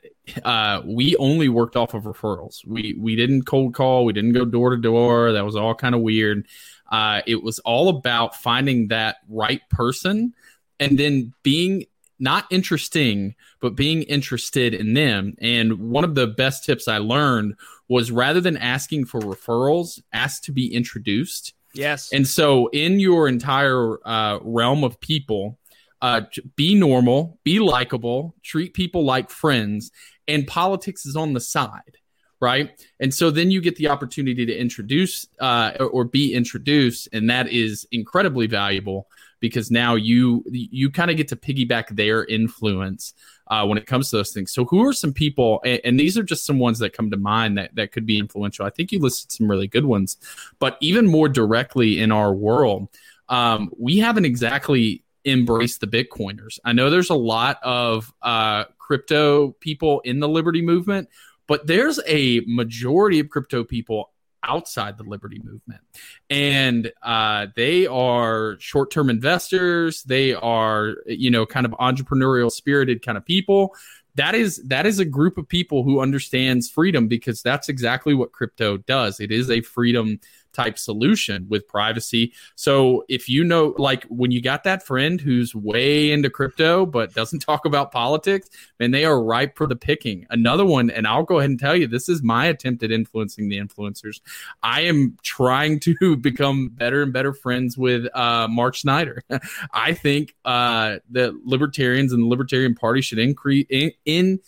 [0.44, 2.66] uh, we only worked off of referrals.
[2.66, 5.34] We we didn't cold call, we didn't go door to door.
[5.34, 6.48] That was all kind of weird.
[6.92, 10.34] Uh, it was all about finding that right person
[10.80, 11.86] and then being
[12.22, 15.36] not interesting, but being interested in them.
[15.42, 17.56] And one of the best tips I learned
[17.90, 21.54] was rather than asking for referrals, ask to be introduced.
[21.74, 22.14] Yes.
[22.14, 25.58] And so, in your entire uh, realm of people,
[26.02, 26.22] uh,
[26.56, 29.92] be normal, be likable, treat people like friends,
[30.28, 31.98] and politics is on the side,
[32.40, 32.72] right?
[33.00, 37.30] And so then you get the opportunity to introduce uh, or, or be introduced, and
[37.30, 39.08] that is incredibly valuable
[39.42, 43.14] because now you you kind of get to piggyback their influence
[43.48, 44.54] uh, when it comes to those things.
[44.54, 47.18] So who are some people, and, and, these are just some ones that come to
[47.18, 48.66] mind that that could be influential.
[48.66, 50.16] I think you listed some really good ones,
[50.60, 52.88] but even more directly in our world,
[53.28, 56.60] um, we haven't exactly embraced the Bitcoiners.
[56.64, 61.10] I know there's a lot of uh, crypto people in the Liberty movement.
[61.52, 64.12] But there's a majority of crypto people
[64.44, 65.82] outside the liberty movement.
[66.30, 70.04] And uh, they are short-term investors.
[70.04, 73.76] They are you know kind of entrepreneurial spirited kind of people.
[74.16, 78.32] That is that is a group of people who understands freedom because that's exactly what
[78.32, 79.20] crypto does.
[79.20, 80.20] It is a freedom
[80.54, 82.34] type solution with privacy.
[82.56, 87.14] So if you know, like when you got that friend who's way into crypto but
[87.14, 90.26] doesn't talk about politics, man, they are ripe for the picking.
[90.30, 93.50] Another one, and I'll go ahead and tell you, this is my attempt at influencing
[93.50, 94.20] the influencers.
[94.64, 99.24] I am trying to become better and better friends with uh, Mark Snyder.
[99.74, 104.40] I think uh, the libertarians and the Libertarian Party should increase in, in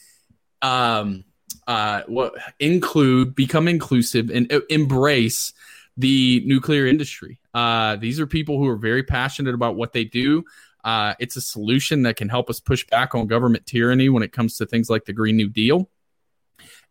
[0.62, 1.26] um,
[1.68, 5.54] uh, what include become inclusive and uh, embrace
[5.98, 7.40] the nuclear industry.
[7.54, 10.44] Uh, these are people who are very passionate about what they do.
[10.84, 14.32] Uh, it's a solution that can help us push back on government tyranny when it
[14.32, 15.90] comes to things like the Green New Deal.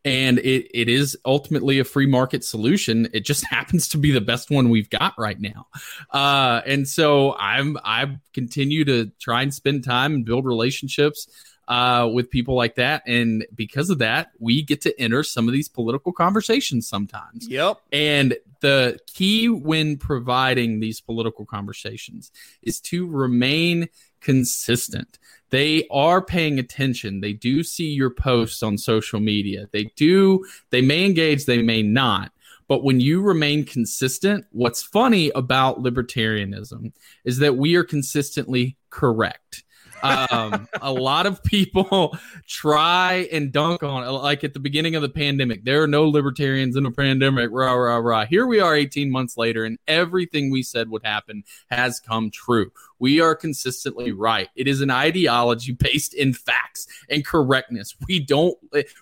[0.05, 3.09] And it, it is ultimately a free market solution.
[3.13, 5.67] It just happens to be the best one we've got right now.
[6.11, 11.29] Uh, and so I'm I continue to try and spend time and build relationships
[11.73, 13.03] uh, with people like that.
[13.07, 17.49] And because of that, we get to enter some of these political conversations sometimes.
[17.49, 17.79] Yep.
[17.91, 22.31] And the key when providing these political conversations
[22.61, 23.89] is to remain
[24.21, 25.19] consistent.
[25.49, 27.23] They are paying attention.
[27.23, 29.67] They do see your posts on social media.
[29.73, 32.33] They do, they may engage, they may not.
[32.69, 36.93] But when you remain consistent, what's funny about libertarianism
[37.25, 39.65] is that we are consistently correct.
[40.03, 42.17] Um, a lot of people
[42.49, 44.11] try and dunk on it.
[44.11, 47.51] Like at the beginning of the pandemic, there are no libertarians in a pandemic.
[47.53, 48.27] Rah, rah, rah.
[48.27, 52.73] Here we are 18 months later, and everything we said would happen has come true.
[52.99, 54.49] We are consistently right.
[54.55, 57.97] It is an ideology based in facts and correctness.
[58.07, 58.57] We don't,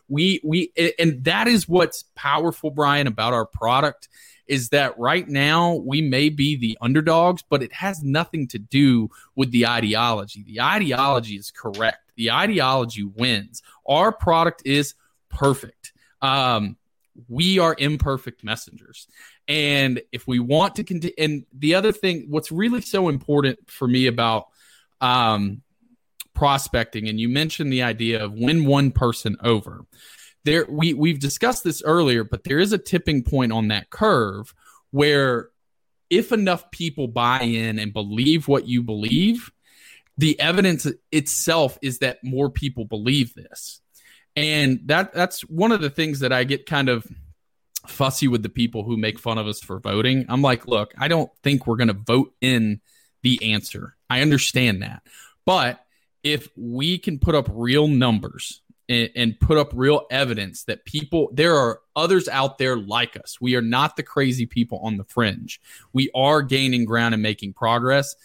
[0.08, 4.08] we, we, and that is what's powerful, Brian, about our product
[4.50, 9.08] is that right now we may be the underdogs, but it has nothing to do
[9.36, 10.42] with the ideology.
[10.42, 12.12] The ideology is correct.
[12.16, 13.62] The ideology wins.
[13.86, 14.94] Our product is
[15.28, 15.92] perfect.
[16.20, 16.76] Um,
[17.28, 19.06] we are imperfect messengers.
[19.46, 23.86] And if we want to continue, and the other thing, what's really so important for
[23.86, 24.48] me about
[25.00, 25.62] um,
[26.34, 29.84] prospecting, and you mentioned the idea of win one person over.
[30.44, 34.54] There, we we've discussed this earlier, but there is a tipping point on that curve
[34.90, 35.50] where
[36.08, 39.50] if enough people buy in and believe what you believe,
[40.18, 43.80] the evidence itself is that more people believe this.
[44.36, 47.06] And that that's one of the things that I get kind of
[47.86, 50.26] fussy with the people who make fun of us for voting.
[50.28, 52.80] I'm like, look, I don't think we're going to vote in
[53.22, 53.96] the answer.
[54.08, 55.02] I understand that.
[55.46, 55.84] But
[56.22, 61.30] if we can put up real numbers and, and, put up real evidence that people,
[61.32, 63.40] there are others out there like us.
[63.40, 65.60] We are not the crazy people on the fringe.
[65.92, 68.16] We are gaining ground and making progress.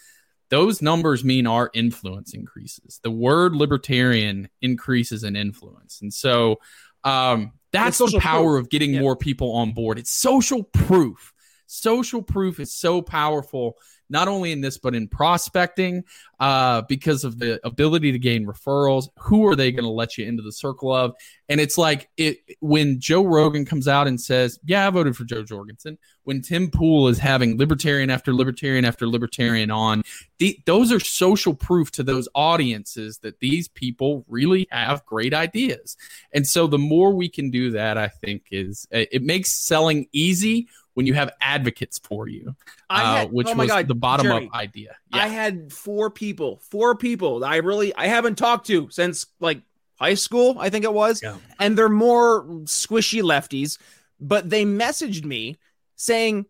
[0.48, 3.00] Those numbers mean our influence increases.
[3.02, 6.00] The word libertarian increases in influence.
[6.02, 6.56] And so
[7.04, 8.64] um, that's the power proof.
[8.64, 9.00] of getting yeah.
[9.00, 9.98] more people on board.
[9.98, 11.32] It's social proof.
[11.66, 13.76] Social proof is so powerful
[14.08, 16.04] not only in this but in prospecting
[16.38, 20.26] uh, because of the ability to gain referrals who are they going to let you
[20.26, 21.14] into the circle of?
[21.48, 25.24] And it's like it when joe rogan comes out and says yeah i voted for
[25.24, 30.02] Jo Jorgensen when tim pool is having libertarian after libertarian after libertarian on
[30.38, 35.96] the, those are social proof to those audiences that these people really have great ideas.
[36.32, 40.68] And so the more we can do that i think is it makes selling easy
[40.96, 42.56] when you have advocates for you,
[42.88, 44.96] uh, had, which oh was God, the bottom Jeremy, up idea.
[45.12, 45.24] Yeah.
[45.24, 49.60] I had four people, four people that I really I haven't talked to since like
[50.00, 51.36] high school, I think it was, yeah.
[51.60, 53.76] and they're more squishy lefties,
[54.18, 55.58] but they messaged me
[55.96, 56.46] saying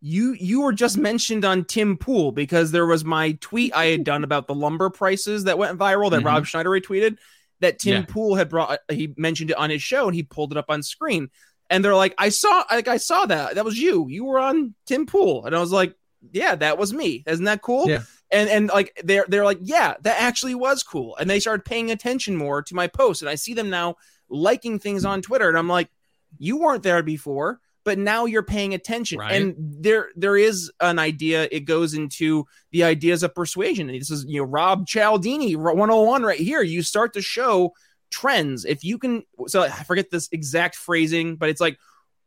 [0.00, 4.04] you you were just mentioned on Tim Pool because there was my tweet I had
[4.04, 6.26] done about the lumber prices that went viral that mm-hmm.
[6.26, 7.18] Rob Schneider retweeted
[7.58, 8.06] that Tim yeah.
[8.08, 10.84] Pool had brought he mentioned it on his show and he pulled it up on
[10.84, 11.30] screen
[11.70, 13.54] and they're like, I saw, like, I saw that.
[13.56, 14.08] That was you.
[14.08, 15.94] You were on Tim Pool, and I was like,
[16.32, 17.22] yeah, that was me.
[17.26, 17.88] Isn't that cool?
[17.88, 18.02] Yeah.
[18.30, 21.16] And and like they're they're like, yeah, that actually was cool.
[21.16, 23.96] And they started paying attention more to my posts, and I see them now
[24.28, 25.88] liking things on Twitter, and I'm like,
[26.38, 29.18] you weren't there before, but now you're paying attention.
[29.18, 29.40] Right.
[29.40, 31.48] And there there is an idea.
[31.50, 33.88] It goes into the ideas of persuasion.
[33.88, 36.60] And this is you know Rob Cialdini 101 right here.
[36.60, 37.72] You start to show
[38.10, 38.64] trends.
[38.64, 41.78] If you can, so I forget this exact phrasing, but it's like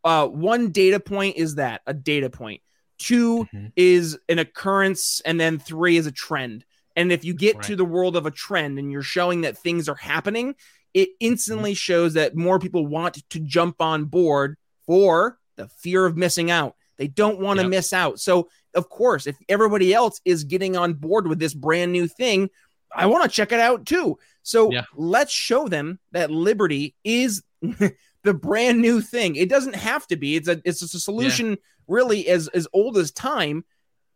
[0.04, 2.62] uh, one data point is that a data point,
[3.00, 3.68] 2 mm-hmm.
[3.76, 6.66] is an occurrence, and then three is a trend.
[6.96, 7.66] And if you get right.
[7.66, 10.56] to the world of a trend and you're showing that things are happening,
[10.94, 11.76] it instantly mm-hmm.
[11.76, 16.76] shows that more people want to jump on board for the fear of missing out.
[16.98, 17.70] They don't want to yep.
[17.72, 18.20] miss out.
[18.20, 22.50] So, of course, if everybody else is getting on board with this brand new thing,
[22.96, 24.18] I want to check it out too.
[24.44, 24.84] So yeah.
[24.96, 29.36] let's show them that liberty is the brand new thing.
[29.36, 30.36] It doesn't have to be.
[30.36, 31.56] It's a it's a solution yeah.
[31.88, 33.66] really as as old as time,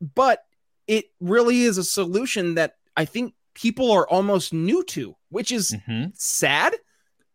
[0.01, 0.39] but
[0.87, 5.71] it really is a solution that I think people are almost new to, which is
[5.71, 6.09] mm-hmm.
[6.13, 6.75] sad.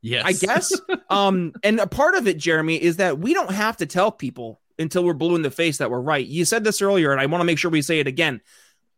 [0.02, 0.24] Yes.
[0.24, 0.80] I guess.
[1.10, 4.60] um, and a part of it, Jeremy, is that we don't have to tell people
[4.78, 6.26] until we're blue in the face that we're right.
[6.26, 8.40] You said this earlier, and I want to make sure we say it again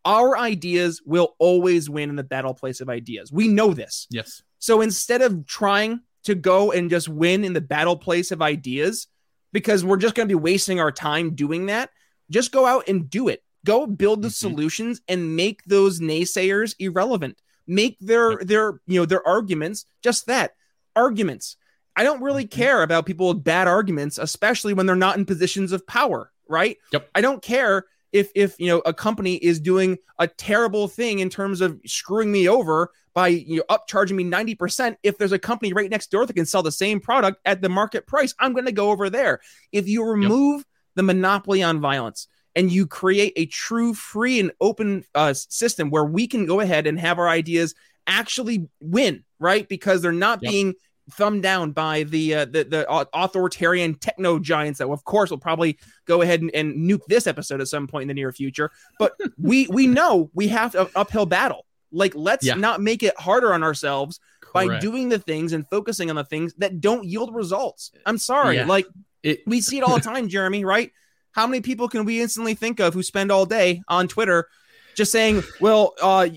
[0.04, 3.32] our ideas will always win in the battle place of ideas.
[3.32, 4.06] We know this.
[4.10, 4.42] Yes.
[4.58, 9.08] So instead of trying to go and just win in the battle place of ideas,
[9.52, 11.90] because we're just going to be wasting our time doing that,
[12.30, 13.42] just go out and do it.
[13.64, 14.48] Go build the mm-hmm.
[14.48, 17.38] solutions and make those naysayers irrelevant.
[17.66, 18.40] Make their yep.
[18.42, 20.52] their you know their arguments just that
[20.96, 21.56] arguments.
[21.94, 22.60] I don't really mm-hmm.
[22.60, 26.76] care about people with bad arguments, especially when they're not in positions of power, right?
[26.92, 27.10] Yep.
[27.14, 31.30] I don't care if if you know a company is doing a terrible thing in
[31.30, 35.72] terms of screwing me over by you know upcharging me 90% if there's a company
[35.72, 38.66] right next door that can sell the same product at the market price i'm going
[38.66, 39.40] to go over there
[39.72, 40.66] if you remove yep.
[40.96, 46.04] the monopoly on violence and you create a true free and open uh, system where
[46.04, 47.74] we can go ahead and have our ideas
[48.06, 50.50] actually win right because they're not yep.
[50.50, 50.74] being
[51.10, 55.78] thumbed down by the uh, the, the authoritarian techno giants that, of course, will probably
[56.06, 58.70] go ahead and, and, nuke this episode at some point in the near future.
[58.98, 61.66] But we we know we have an uphill battle.
[61.90, 62.54] Like, let's yeah.
[62.54, 64.68] not make it harder on ourselves Correct.
[64.68, 67.92] by doing the things and focusing on the things that don't yield results.
[68.06, 68.66] I'm sorry, yeah.
[68.66, 68.86] like
[69.22, 70.64] it, we see it all the time, Jeremy.
[70.64, 70.92] Right?
[71.32, 74.48] How many people can we instantly think of who spend all day on Twitter
[74.94, 76.28] just saying, well, uh,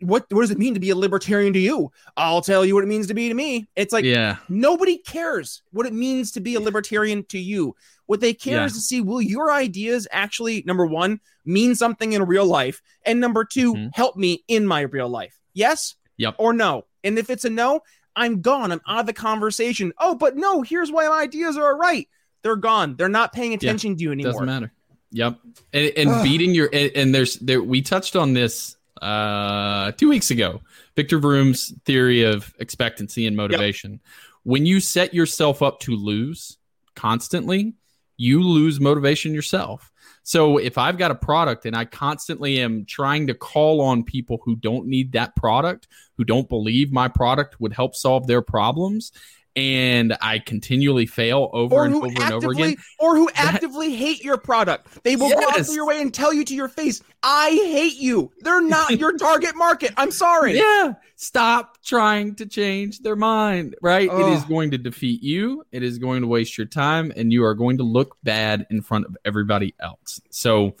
[0.00, 1.92] what what does it mean to be a libertarian to you?
[2.16, 3.68] I'll tell you what it means to be to me.
[3.76, 7.76] It's like, yeah, nobody cares what it means to be a libertarian to you.
[8.06, 8.64] What they care yeah.
[8.64, 13.20] is to see will your ideas actually, number one, mean something in real life, and
[13.20, 13.88] number 2 mm-hmm.
[13.92, 15.38] help me in my real life.
[15.52, 16.86] Yes, yep, or no.
[17.04, 17.82] And if it's a no,
[18.16, 18.72] I'm gone.
[18.72, 19.92] I'm out of the conversation.
[19.98, 22.08] Oh, but no, here's why my ideas are right.
[22.42, 22.96] they're gone.
[22.96, 24.32] They're not paying attention yeah, to you anymore.
[24.32, 24.72] Doesn't matter.
[25.10, 25.38] Yep.
[25.72, 30.30] And, and beating your and, and, there's there we touched on this uh two weeks
[30.30, 30.60] ago.
[30.96, 33.92] Victor Vroom's theory of expectancy and motivation.
[33.92, 34.00] Yep.
[34.44, 36.58] When you set yourself up to lose
[36.94, 37.74] constantly,
[38.16, 39.92] you lose motivation yourself.
[40.28, 44.40] So if I've got a product and I constantly am trying to call on people
[44.44, 45.88] who don't need that product,
[46.18, 49.12] who don't believe my product would help solve their problems,
[49.58, 52.76] and I continually fail over and over actively, and over again.
[52.98, 55.02] Or who actively that, hate your product.
[55.04, 55.40] They will yes.
[55.40, 58.30] go out of your way and tell you to your face, I hate you.
[58.40, 59.92] They're not your target market.
[59.96, 60.56] I'm sorry.
[60.56, 60.94] Yeah.
[61.16, 64.08] Stop trying to change their mind, right?
[64.10, 65.64] It is going to defeat you.
[65.72, 68.82] It is going to waste your time, and you are going to look bad in
[68.82, 70.20] front of everybody else.
[70.30, 70.76] So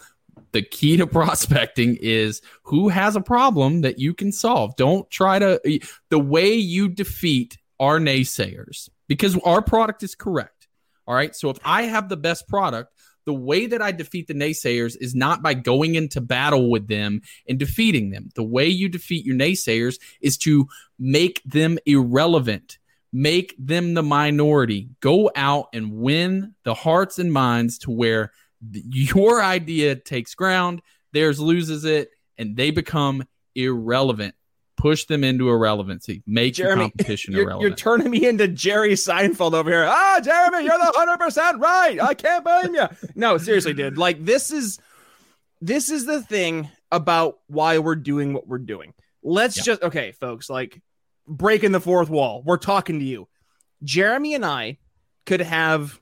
[0.52, 4.76] the key to prospecting is who has a problem that you can solve.
[4.76, 5.78] Don't try to eh,
[6.10, 10.68] the way you defeat are naysayers because our product is correct.
[11.06, 11.34] All right.
[11.34, 12.92] So if I have the best product,
[13.24, 17.20] the way that I defeat the naysayers is not by going into battle with them
[17.46, 18.30] and defeating them.
[18.34, 20.66] The way you defeat your naysayers is to
[20.98, 22.78] make them irrelevant,
[23.12, 24.88] make them the minority.
[25.00, 28.32] Go out and win the hearts and minds to where
[28.72, 33.24] your idea takes ground, theirs loses it, and they become
[33.54, 34.34] irrelevant
[34.78, 37.68] push them into irrelevancy, make Jeremy, the competition you're, irrelevant.
[37.68, 39.84] You're turning me into Jerry Seinfeld over here.
[39.86, 42.00] Ah, Jeremy, you're the hundred percent right.
[42.00, 42.86] I can't blame you.
[43.14, 43.98] No, seriously, dude.
[43.98, 44.78] Like this is
[45.60, 48.94] this is the thing about why we're doing what we're doing.
[49.22, 49.64] Let's yeah.
[49.64, 50.48] just okay, folks.
[50.48, 50.80] Like
[51.26, 52.42] breaking the fourth wall.
[52.44, 53.28] We're talking to you.
[53.82, 54.78] Jeremy and I
[55.26, 56.00] could have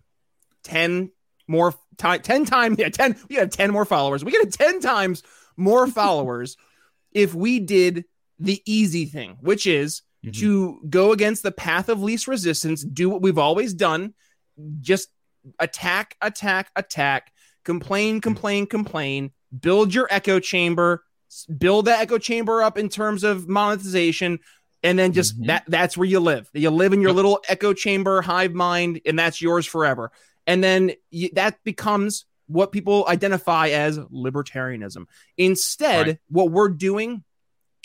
[0.63, 1.11] ten
[1.49, 2.77] more time, ten times.
[2.79, 3.17] Yeah, ten.
[3.29, 4.25] We have ten more followers.
[4.25, 5.23] We get ten times
[5.57, 6.57] more followers
[7.13, 8.05] if we did
[8.39, 10.39] the easy thing, which is mm-hmm.
[10.41, 14.15] to go against the path of least resistance, do what we've always done,
[14.81, 15.09] just
[15.59, 17.33] attack, attack, attack,
[17.65, 21.05] complain, complain, complain, build your echo chamber,
[21.59, 24.39] build that echo chamber up in terms of monetization,
[24.83, 25.47] and then just mm-hmm.
[25.47, 26.49] that that's where you live.
[26.53, 30.13] You live in your little echo chamber hive mind, and that's yours forever.
[30.47, 35.07] And then you, that becomes what people identify as libertarianism.
[35.37, 36.19] Instead, right.
[36.29, 37.25] what we're doing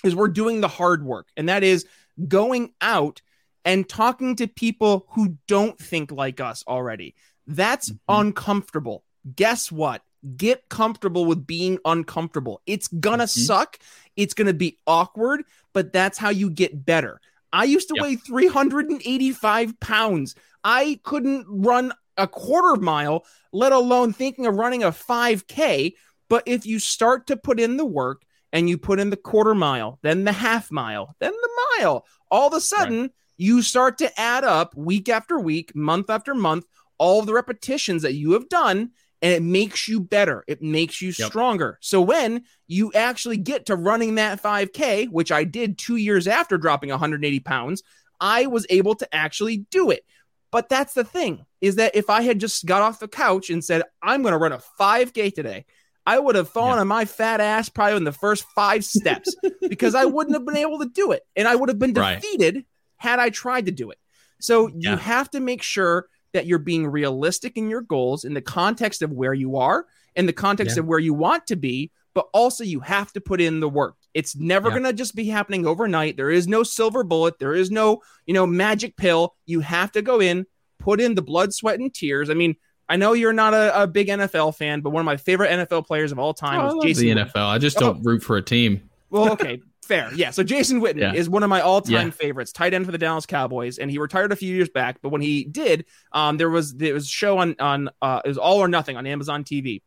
[0.03, 1.85] is we're doing the hard work, and that is
[2.27, 3.21] going out
[3.65, 7.15] and talking to people who don't think like us already.
[7.47, 8.13] That's mm-hmm.
[8.13, 9.03] uncomfortable.
[9.35, 10.03] Guess what?
[10.37, 12.61] Get comfortable with being uncomfortable.
[12.65, 13.41] It's gonna mm-hmm.
[13.41, 13.77] suck.
[14.15, 15.43] It's gonna be awkward,
[15.73, 17.19] but that's how you get better.
[17.53, 18.03] I used to yep.
[18.03, 20.35] weigh 385 pounds.
[20.63, 25.93] I couldn't run a quarter mile, let alone thinking of running a 5K.
[26.29, 29.55] But if you start to put in the work, and you put in the quarter
[29.55, 31.49] mile, then the half mile, then the
[31.79, 33.11] mile, all of a sudden right.
[33.37, 36.65] you start to add up week after week, month after month,
[36.97, 38.91] all the repetitions that you have done,
[39.21, 40.43] and it makes you better.
[40.47, 41.29] It makes you yep.
[41.29, 41.77] stronger.
[41.81, 46.57] So when you actually get to running that 5K, which I did two years after
[46.57, 47.83] dropping 180 pounds,
[48.19, 50.05] I was able to actually do it.
[50.51, 53.63] But that's the thing is that if I had just got off the couch and
[53.63, 55.65] said, I'm going to run a 5K today,
[56.05, 56.81] I would have fallen yeah.
[56.81, 60.57] on my fat ass probably in the first five steps because I wouldn't have been
[60.57, 61.23] able to do it.
[61.35, 62.65] And I would have been defeated right.
[62.97, 63.99] had I tried to do it.
[64.39, 64.91] So yeah.
[64.91, 69.01] you have to make sure that you're being realistic in your goals in the context
[69.01, 69.85] of where you are,
[70.15, 70.81] in the context yeah.
[70.81, 73.95] of where you want to be, but also you have to put in the work.
[74.13, 76.17] It's never going to just be happening overnight.
[76.17, 79.35] There is no silver bullet, there is no, you know, magic pill.
[79.45, 80.45] You have to go in,
[80.79, 82.29] put in the blood, sweat and tears.
[82.29, 82.55] I mean,
[82.91, 85.87] I know you're not a, a, big NFL fan, but one of my favorite NFL
[85.87, 87.05] players of all time oh, was Jason.
[87.05, 87.31] The Witten.
[87.31, 87.47] NFL.
[87.47, 88.01] I just don't oh.
[88.03, 88.89] root for a team.
[89.09, 90.13] Well, okay, fair.
[90.13, 90.31] Yeah.
[90.31, 91.13] So Jason Witten yeah.
[91.13, 92.11] is one of my all-time yeah.
[92.11, 94.97] favorites, tight end for the Dallas Cowboys, and he retired a few years back.
[95.01, 98.27] But when he did, um, there was there was a show on on uh, it
[98.27, 99.83] was All or Nothing on Amazon TV,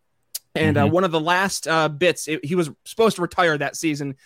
[0.54, 0.88] and uh, mm-hmm.
[0.88, 4.16] uh, one of the last uh, bits, it, he was supposed to retire that season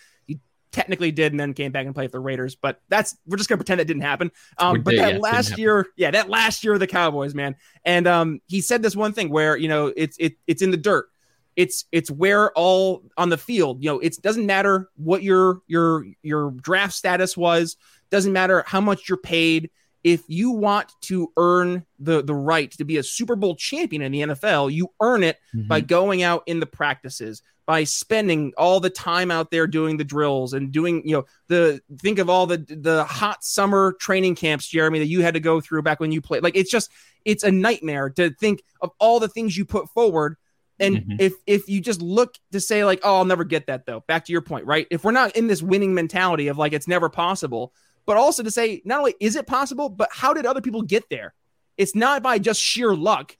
[0.71, 2.55] technically did and then came back and played for the Raiders.
[2.55, 4.31] But that's we're just gonna pretend that didn't happen.
[4.57, 7.55] Um, but did, that yeah, last year, yeah, that last year of the Cowboys, man.
[7.85, 10.77] And um, he said this one thing where you know it's it it's in the
[10.77, 11.09] dirt.
[11.55, 13.83] It's it's where all on the field.
[13.83, 17.75] You know, it doesn't matter what your your your draft status was.
[18.09, 19.69] Doesn't matter how much you're paid.
[20.01, 24.11] If you want to earn the the right to be a Super Bowl champion in
[24.11, 25.67] the NFL, you earn it mm-hmm.
[25.67, 30.03] by going out in the practices, by spending all the time out there doing the
[30.03, 34.67] drills and doing, you know, the think of all the the hot summer training camps,
[34.67, 36.41] Jeremy, that you had to go through back when you played.
[36.41, 36.89] Like it's just
[37.25, 40.35] it's a nightmare to think of all the things you put forward.
[40.79, 41.15] And mm-hmm.
[41.19, 43.99] if if you just look to say like, oh, I'll never get that though.
[44.07, 44.87] Back to your point, right?
[44.89, 47.71] If we're not in this winning mentality of like it's never possible,
[48.07, 51.07] but also to say not only is it possible, but how did other people get
[51.11, 51.35] there?
[51.77, 53.37] It's not by just sheer luck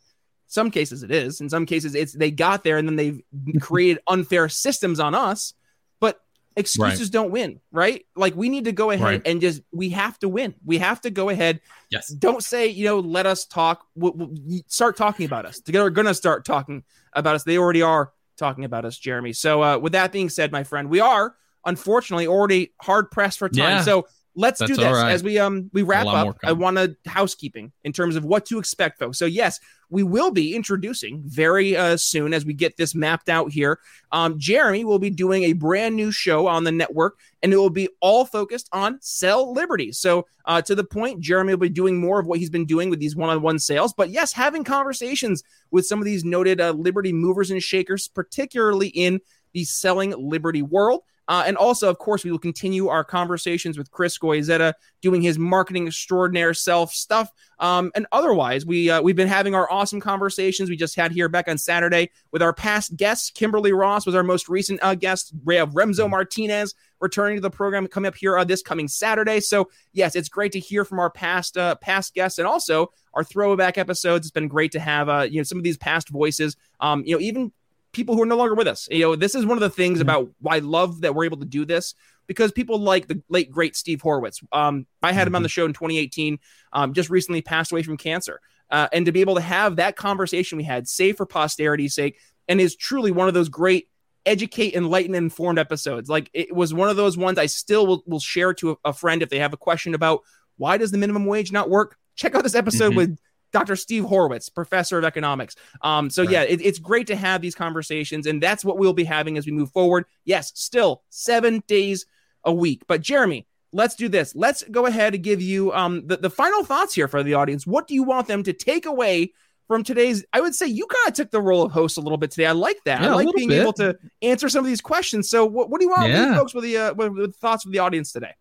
[0.49, 1.41] Some cases it is.
[1.41, 3.21] In some cases, it's they got there and then they've
[3.61, 5.53] created unfair systems on us.
[5.99, 6.19] But
[6.55, 7.11] excuses right.
[7.11, 8.03] don't win, right?
[8.15, 9.21] Like we need to go ahead right.
[9.25, 10.55] and just we have to win.
[10.65, 11.61] We have to go ahead.
[11.91, 12.07] Yes.
[12.07, 13.85] Don't say you know let us talk.
[13.95, 15.59] We'll, we'll start talking about us.
[15.59, 16.83] They're going to start talking
[17.13, 17.43] about us.
[17.43, 19.33] They already are talking about us, Jeremy.
[19.33, 23.49] So uh, with that being said, my friend, we are unfortunately already hard pressed for
[23.49, 23.57] time.
[23.57, 23.81] Yeah.
[23.83, 24.07] So
[24.39, 25.11] let's That's do this right.
[25.11, 26.37] as we um we wrap up.
[26.43, 29.19] I want a housekeeping in terms of what to expect, folks.
[29.19, 29.59] So yes,
[29.89, 33.79] we will be introducing very uh, soon as we get this mapped out here.
[34.11, 37.69] Um, Jeremy will be doing a brand new show on the network, and it will
[37.69, 39.91] be all focused on sell liberty.
[39.91, 42.89] So uh, to the point, Jeremy will be doing more of what he's been doing
[42.89, 43.93] with these one-on-one sales.
[43.93, 48.87] But yes, having conversations with some of these noted uh, liberty movers and shakers, particularly
[48.89, 49.19] in
[49.53, 51.01] the selling liberty world.
[51.29, 55.37] Uh, and also, of course, we will continue our conversations with Chris Goizetta doing his
[55.37, 57.31] marketing extraordinaire self stuff.
[57.59, 60.71] Um, and otherwise, we uh, we've been having our awesome conversations.
[60.71, 63.29] We just had here back on Saturday with our past guests.
[63.29, 65.31] Kimberly Ross was our most recent uh, guest.
[65.45, 66.11] We have Remso mm-hmm.
[66.11, 69.39] Martinez returning to the program coming up here uh, this coming Saturday.
[69.39, 73.23] So yes, it's great to hear from our past uh, past guests and also our
[73.23, 74.25] throwback episodes.
[74.25, 76.57] It's been great to have uh, you know some of these past voices.
[76.79, 77.51] Um, you know even
[77.91, 78.87] people who are no longer with us.
[78.91, 80.09] You know, this is one of the things mm-hmm.
[80.09, 81.95] about why I love that we're able to do this
[82.27, 84.43] because people like the late great Steve Horwitz.
[84.51, 85.53] Um, I had him on the mm-hmm.
[85.53, 86.39] show in 2018.
[86.73, 89.95] Um, just recently passed away from cancer, uh, and to be able to have that
[89.95, 93.89] conversation we had, save for posterity's sake, and is truly one of those great
[94.25, 96.09] educate, enlighten, informed episodes.
[96.09, 98.93] Like it was one of those ones I still will, will share to a, a
[98.93, 100.21] friend if they have a question about
[100.57, 101.97] why does the minimum wage not work.
[102.15, 102.97] Check out this episode mm-hmm.
[102.97, 103.19] with
[103.51, 103.75] Dr.
[103.75, 105.55] Steve Horwitz, professor of economics.
[105.81, 106.31] Um, so right.
[106.31, 109.45] yeah, it, it's great to have these conversations, and that's what we'll be having as
[109.45, 110.05] we move forward.
[110.25, 112.05] Yes, still seven days
[112.43, 112.83] a week.
[112.87, 114.35] But Jeremy, let's do this.
[114.35, 117.65] Let's go ahead and give you um, the, the final thoughts here for the audience.
[117.65, 119.33] What do you want them to take away
[119.67, 120.23] from today's?
[120.33, 122.45] I would say you kind of took the role of host a little bit today.
[122.45, 123.01] I like that.
[123.01, 123.61] Yeah, I like being bit.
[123.61, 125.29] able to answer some of these questions.
[125.29, 126.35] So what, what do you want yeah.
[126.35, 128.33] folks with the uh, with, with thoughts of the audience today?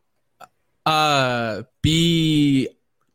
[0.86, 2.68] Uh, be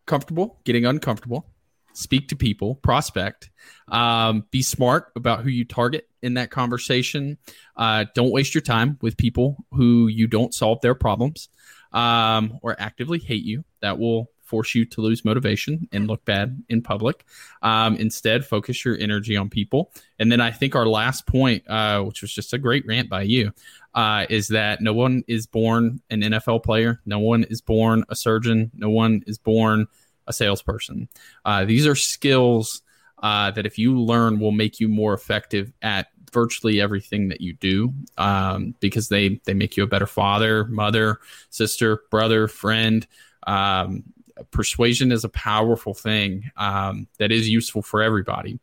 [0.05, 1.47] comfortable getting uncomfortable
[1.93, 3.49] speak to people, prospect,
[3.87, 7.37] um, be smart about who you target in that conversation.
[7.75, 11.49] Uh, don't waste your time with people who you don't solve their problems
[11.91, 13.63] um, or actively hate you.
[13.81, 17.25] That will force you to lose motivation and look bad in public.
[17.63, 19.91] Um, instead, focus your energy on people.
[20.19, 23.23] And then I think our last point, uh, which was just a great rant by
[23.23, 23.51] you,
[23.95, 27.01] uh, is that no one is born an NFL player.
[27.03, 28.69] No one is born a surgeon.
[28.75, 29.87] No one is born
[30.27, 31.09] a salesperson.
[31.45, 32.81] Uh, these are skills
[33.21, 37.53] uh, that, if you learn, will make you more effective at virtually everything that you
[37.53, 41.19] do um, because they they make you a better father, mother,
[41.49, 43.07] sister, brother, friend.
[43.45, 44.03] Um,
[44.51, 48.59] persuasion is a powerful thing um, that is useful for everybody.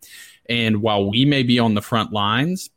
[0.48, 2.70] And while we may be on the front lines,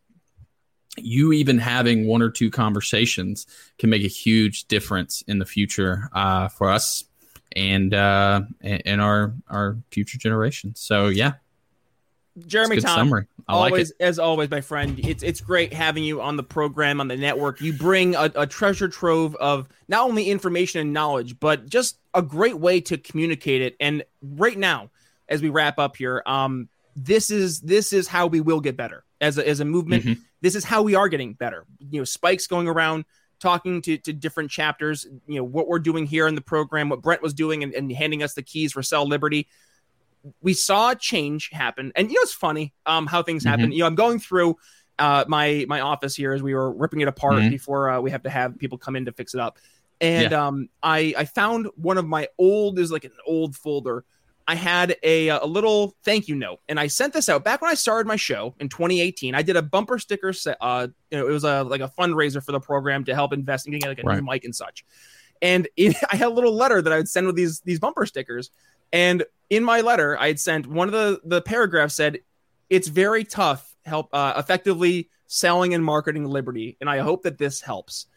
[0.97, 3.47] you even having one or two conversations
[3.79, 7.03] can make a huge difference in the future uh, for us
[7.55, 10.79] and uh, and our our future generations.
[10.79, 11.33] So yeah,
[12.47, 13.25] Jeremy Todd, summary.
[13.47, 14.99] I always like as always, my friend.
[14.99, 17.61] It's it's great having you on the program on the network.
[17.61, 22.21] You bring a, a, treasure trove of not only information and knowledge, but just a
[22.21, 23.75] great way to communicate it.
[23.79, 24.89] And right now,
[25.29, 29.03] as we wrap up here, um, this is this is how we will get better
[29.21, 30.03] as a, as a movement.
[30.03, 30.21] Mm-hmm.
[30.41, 31.65] This is how we are getting better.
[31.79, 33.05] You know, spikes going around
[33.43, 37.01] talking to, to different chapters, you know, what we're doing here in the program, what
[37.01, 39.47] Brent was doing and, and handing us the keys for Sell Liberty.
[40.41, 41.91] We saw a change happen.
[41.95, 43.65] And you know, it's funny um, how things happen.
[43.65, 43.71] Mm-hmm.
[43.73, 44.55] You know, I'm going through
[44.97, 47.49] uh, my my office here as we were ripping it apart mm-hmm.
[47.49, 49.59] before uh, we have to have people come in to fix it up.
[49.99, 50.47] And yeah.
[50.47, 54.05] um, I I found one of my old is like an old folder
[54.47, 57.71] I had a, a little thank you note, and I sent this out back when
[57.71, 59.35] I started my show in 2018.
[59.35, 60.57] I did a bumper sticker set.
[60.59, 63.67] Uh, you know, it was a like a fundraiser for the program to help invest
[63.67, 64.15] in getting like a right.
[64.17, 64.85] new mic and such.
[65.41, 68.05] And it, I had a little letter that I would send with these these bumper
[68.05, 68.51] stickers.
[68.91, 72.19] And in my letter, I had sent one of the the paragraphs said,
[72.69, 77.61] "It's very tough help uh, effectively selling and marketing liberty, and I hope that this
[77.61, 78.07] helps."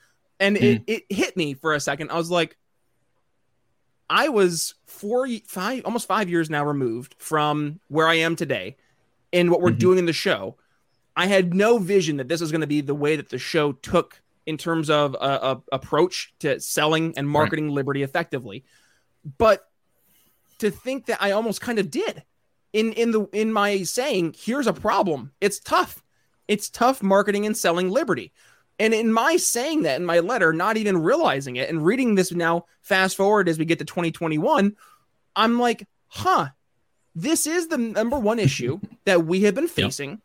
[0.41, 0.63] And mm.
[0.63, 2.11] it it hit me for a second.
[2.11, 2.57] I was like,
[4.09, 8.77] I was four, five, almost five years now removed from where I am today
[9.33, 9.79] and what we're mm-hmm.
[9.79, 10.57] doing in the show.
[11.17, 13.73] I had no vision that this was going to be the way that the show
[13.73, 17.75] took in terms of a, a approach to selling and marketing right.
[17.75, 18.65] liberty effectively.
[19.39, 19.69] But
[20.59, 22.23] to think that I almost kind of did
[22.73, 25.33] in in the in my saying, here's a problem.
[25.41, 26.03] It's tough.
[26.47, 28.33] It's tough marketing and selling liberty.
[28.79, 32.33] And in my saying that in my letter, not even realizing it and reading this
[32.33, 34.77] now, fast forward as we get to 2021,
[35.35, 36.49] I'm like, huh,
[37.15, 40.21] this is the number one issue that we have been facing.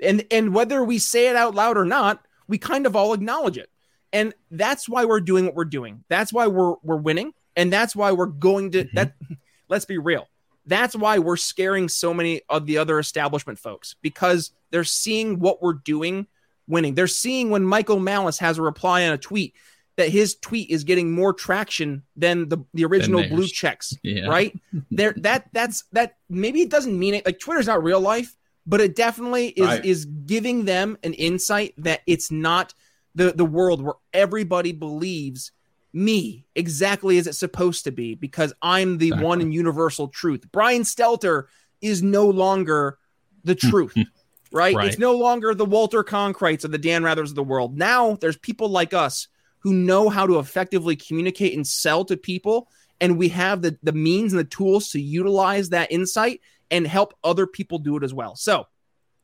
[0.00, 3.58] And and whether we say it out loud or not, we kind of all acknowledge
[3.58, 3.70] it.
[4.12, 6.04] And that's why we're doing what we're doing.
[6.08, 7.32] That's why we're we're winning.
[7.56, 8.96] And that's why we're going to mm-hmm.
[8.96, 9.14] that
[9.68, 10.28] let's be real.
[10.66, 15.62] That's why we're scaring so many of the other establishment folks because they're seeing what
[15.62, 16.26] we're doing
[16.68, 16.94] winning.
[16.94, 19.54] They're seeing when Michael Malice has a reply on a tweet
[19.96, 23.94] that his tweet is getting more traction than the, the original blue checks.
[24.02, 24.26] Yeah.
[24.26, 24.58] Right?
[24.90, 28.36] there that that's that maybe it doesn't mean it like Twitter's not real life,
[28.66, 29.84] but it definitely is right.
[29.84, 32.74] is giving them an insight that it's not
[33.14, 35.52] the the world where everybody believes
[35.92, 39.26] me exactly as it's supposed to be because I'm the exactly.
[39.26, 40.44] one and universal truth.
[40.52, 41.44] Brian Stelter
[41.80, 42.98] is no longer
[43.44, 43.94] the truth.
[44.52, 44.74] right?
[44.74, 44.88] right?
[44.88, 47.76] It's no longer the Walter Cronkite's or the Dan Rathers of the world.
[47.76, 49.28] Now there's people like us
[49.60, 52.68] who know how to effectively communicate and sell to people.
[53.00, 56.40] And we have the, the means and the tools to utilize that insight
[56.70, 58.36] and help other people do it as well.
[58.36, 58.66] So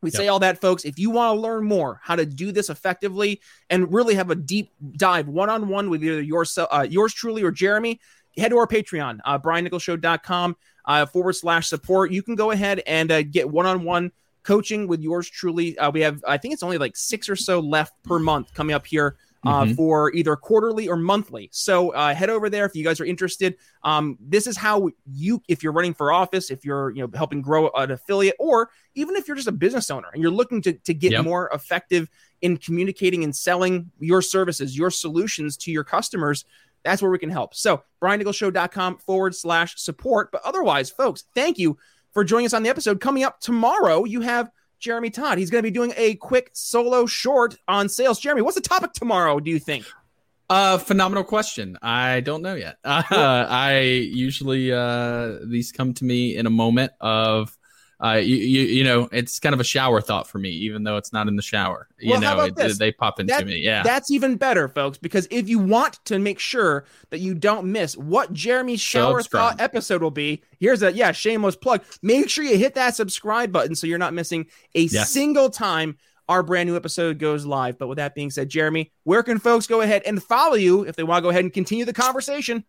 [0.03, 0.17] we yep.
[0.17, 0.85] say all that, folks.
[0.85, 4.35] If you want to learn more how to do this effectively and really have a
[4.35, 8.01] deep dive one on one with either yours, uh, yours truly or Jeremy,
[8.37, 12.11] head to our Patreon, uh, briannicholsshow.com uh, forward slash support.
[12.11, 14.11] You can go ahead and uh, get one on one
[14.43, 15.79] coaching with yours truly.
[15.79, 18.75] Uh, we have, I think it's only like six or so left per month coming
[18.75, 19.75] up here uh, mm-hmm.
[19.75, 21.49] for either quarterly or monthly.
[21.53, 23.57] So uh, head over there if you guys are interested.
[23.83, 27.43] Um, this is how you, if you're running for office, if you're you know helping
[27.43, 30.73] grow an affiliate, or even if you're just a business owner and you're looking to
[30.73, 31.25] to get yep.
[31.25, 32.09] more effective
[32.41, 36.45] in communicating and selling your services, your solutions to your customers.
[36.85, 37.55] That's where we can help.
[37.55, 40.33] So, briannicholsshow.com forward slash support.
[40.33, 41.79] But otherwise, folks, thank you
[42.13, 43.01] for joining us on the episode.
[43.01, 45.39] Coming up tomorrow, you have Jeremy Todd.
[45.39, 48.19] He's going to be doing a quick solo short on sales.
[48.19, 49.87] Jeremy, what's the topic tomorrow, do you think?
[50.51, 51.79] Uh, phenomenal question.
[51.81, 52.77] I don't know yet.
[52.85, 57.57] Uh, I usually uh, these come to me in a moment of
[58.03, 60.97] uh, you, you, you know, it's kind of a shower thought for me, even though
[60.97, 61.89] it's not in the shower.
[61.99, 63.59] You know, it, they pop into that, me.
[63.59, 64.99] Yeah, that's even better, folks.
[64.99, 69.61] Because if you want to make sure that you don't miss what Jeremy's shower thought
[69.61, 71.85] episode will be, here's a yeah shameless plug.
[72.03, 75.11] Make sure you hit that subscribe button so you're not missing a yes.
[75.11, 75.97] single time
[76.29, 77.79] our brand new episode goes live.
[77.79, 80.97] But with that being said, Jeremy, where can folks go ahead and follow you if
[80.97, 82.65] they want to go ahead and continue the conversation?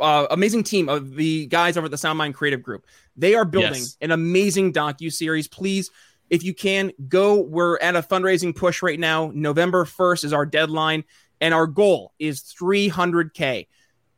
[0.00, 2.86] uh, amazing team of the guys over at the SoundMind Creative Group.
[3.16, 3.96] They are building yes.
[4.00, 5.46] an amazing docu series.
[5.46, 5.92] Please
[6.30, 9.30] if you can go we're at a fundraising push right now.
[9.34, 11.04] November 1st is our deadline
[11.40, 13.66] and our goal is 300k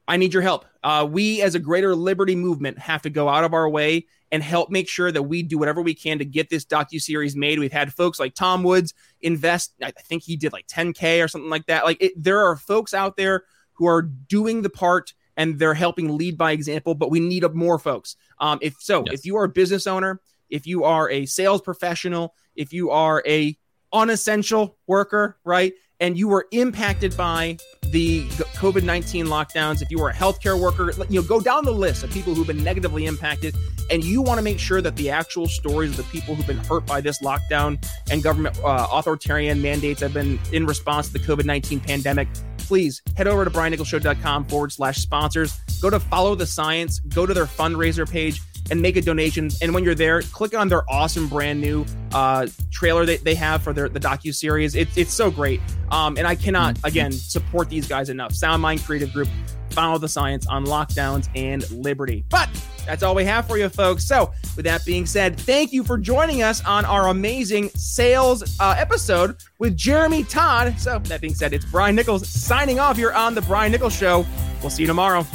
[0.08, 0.64] i need your help.
[0.82, 4.42] Uh, we as a greater liberty movement have to go out of our way and
[4.42, 7.58] help make sure that we do whatever we can to get this docu-series made.
[7.58, 11.50] We've had folks like tom woods invest i think he did like 10k or something
[11.50, 11.84] like that.
[11.84, 13.44] Like it, there are folks out there
[13.74, 17.78] who are doing the part and they're helping lead by example but we need more
[17.78, 18.16] folks.
[18.38, 19.20] Um, if so yes.
[19.20, 20.20] if you are a business owner
[20.50, 23.56] if you are a sales professional, if you are a
[23.92, 25.72] unessential worker, right?
[25.98, 27.56] And you were impacted by
[27.90, 28.26] the
[28.58, 32.04] COVID 19 lockdowns, if you were a healthcare worker, you know, go down the list
[32.04, 33.54] of people who've been negatively impacted.
[33.90, 36.58] And you want to make sure that the actual stories of the people who've been
[36.58, 41.18] hurt by this lockdown and government uh, authoritarian mandates have been in response to the
[41.20, 42.28] COVID 19 pandemic.
[42.58, 45.56] Please head over to briannicholsshow.com forward slash sponsors.
[45.80, 49.50] Go to follow the science, go to their fundraiser page and make a donation.
[49.62, 53.62] And when you're there, click on their awesome brand new uh, trailer that they have
[53.62, 54.74] for their the docu series.
[54.74, 55.60] It's it's so great.
[55.90, 58.32] Um, and I cannot again support these guys enough.
[58.32, 59.28] SoundMind Creative Group,
[59.70, 62.24] follow the science on lockdowns and liberty.
[62.28, 62.48] But
[62.86, 64.04] that's all we have for you, folks.
[64.04, 68.74] So, with that being said, thank you for joining us on our amazing sales uh,
[68.78, 70.78] episode with Jeremy Todd.
[70.78, 74.24] So, that being said, it's Brian Nichols signing off here on The Brian Nichols Show.
[74.62, 75.26] We'll see you tomorrow.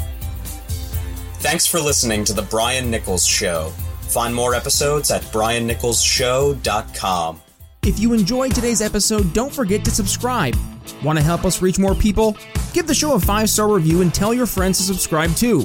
[1.42, 3.70] Thanks for listening to The Brian Nichols Show.
[4.02, 7.42] Find more episodes at briannicholsshow.com.
[7.84, 10.56] If you enjoyed today's episode, don't forget to subscribe.
[11.04, 12.38] Want to help us reach more people?
[12.74, 15.62] Give the show a five star review and tell your friends to subscribe too.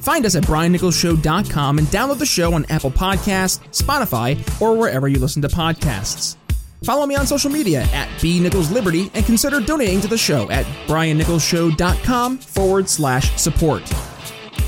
[0.00, 5.18] Find us at briannicholsshow.com and download the show on Apple Podcasts, Spotify, or wherever you
[5.18, 6.36] listen to podcasts.
[6.82, 10.50] Follow me on social media at B Nichols Liberty and consider donating to the show
[10.50, 13.90] at briannicholsshow.com forward slash support.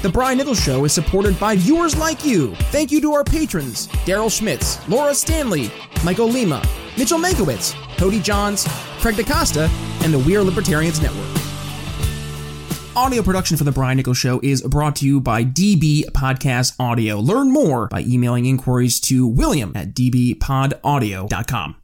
[0.07, 2.55] The Brian Nichols Show is supported by viewers like you.
[2.71, 5.69] Thank you to our patrons Daryl Schmitz, Laura Stanley,
[6.05, 6.65] Michael Lima,
[6.97, 8.65] Mitchell Mankiewicz, Cody Johns,
[9.01, 9.69] Craig DaCosta,
[10.05, 11.27] and the We Are Libertarians Network.
[12.95, 17.19] Audio production for The Brian Nichols Show is brought to you by DB Podcast Audio.
[17.19, 21.77] Learn more by emailing inquiries to william at dbpodaudio.com.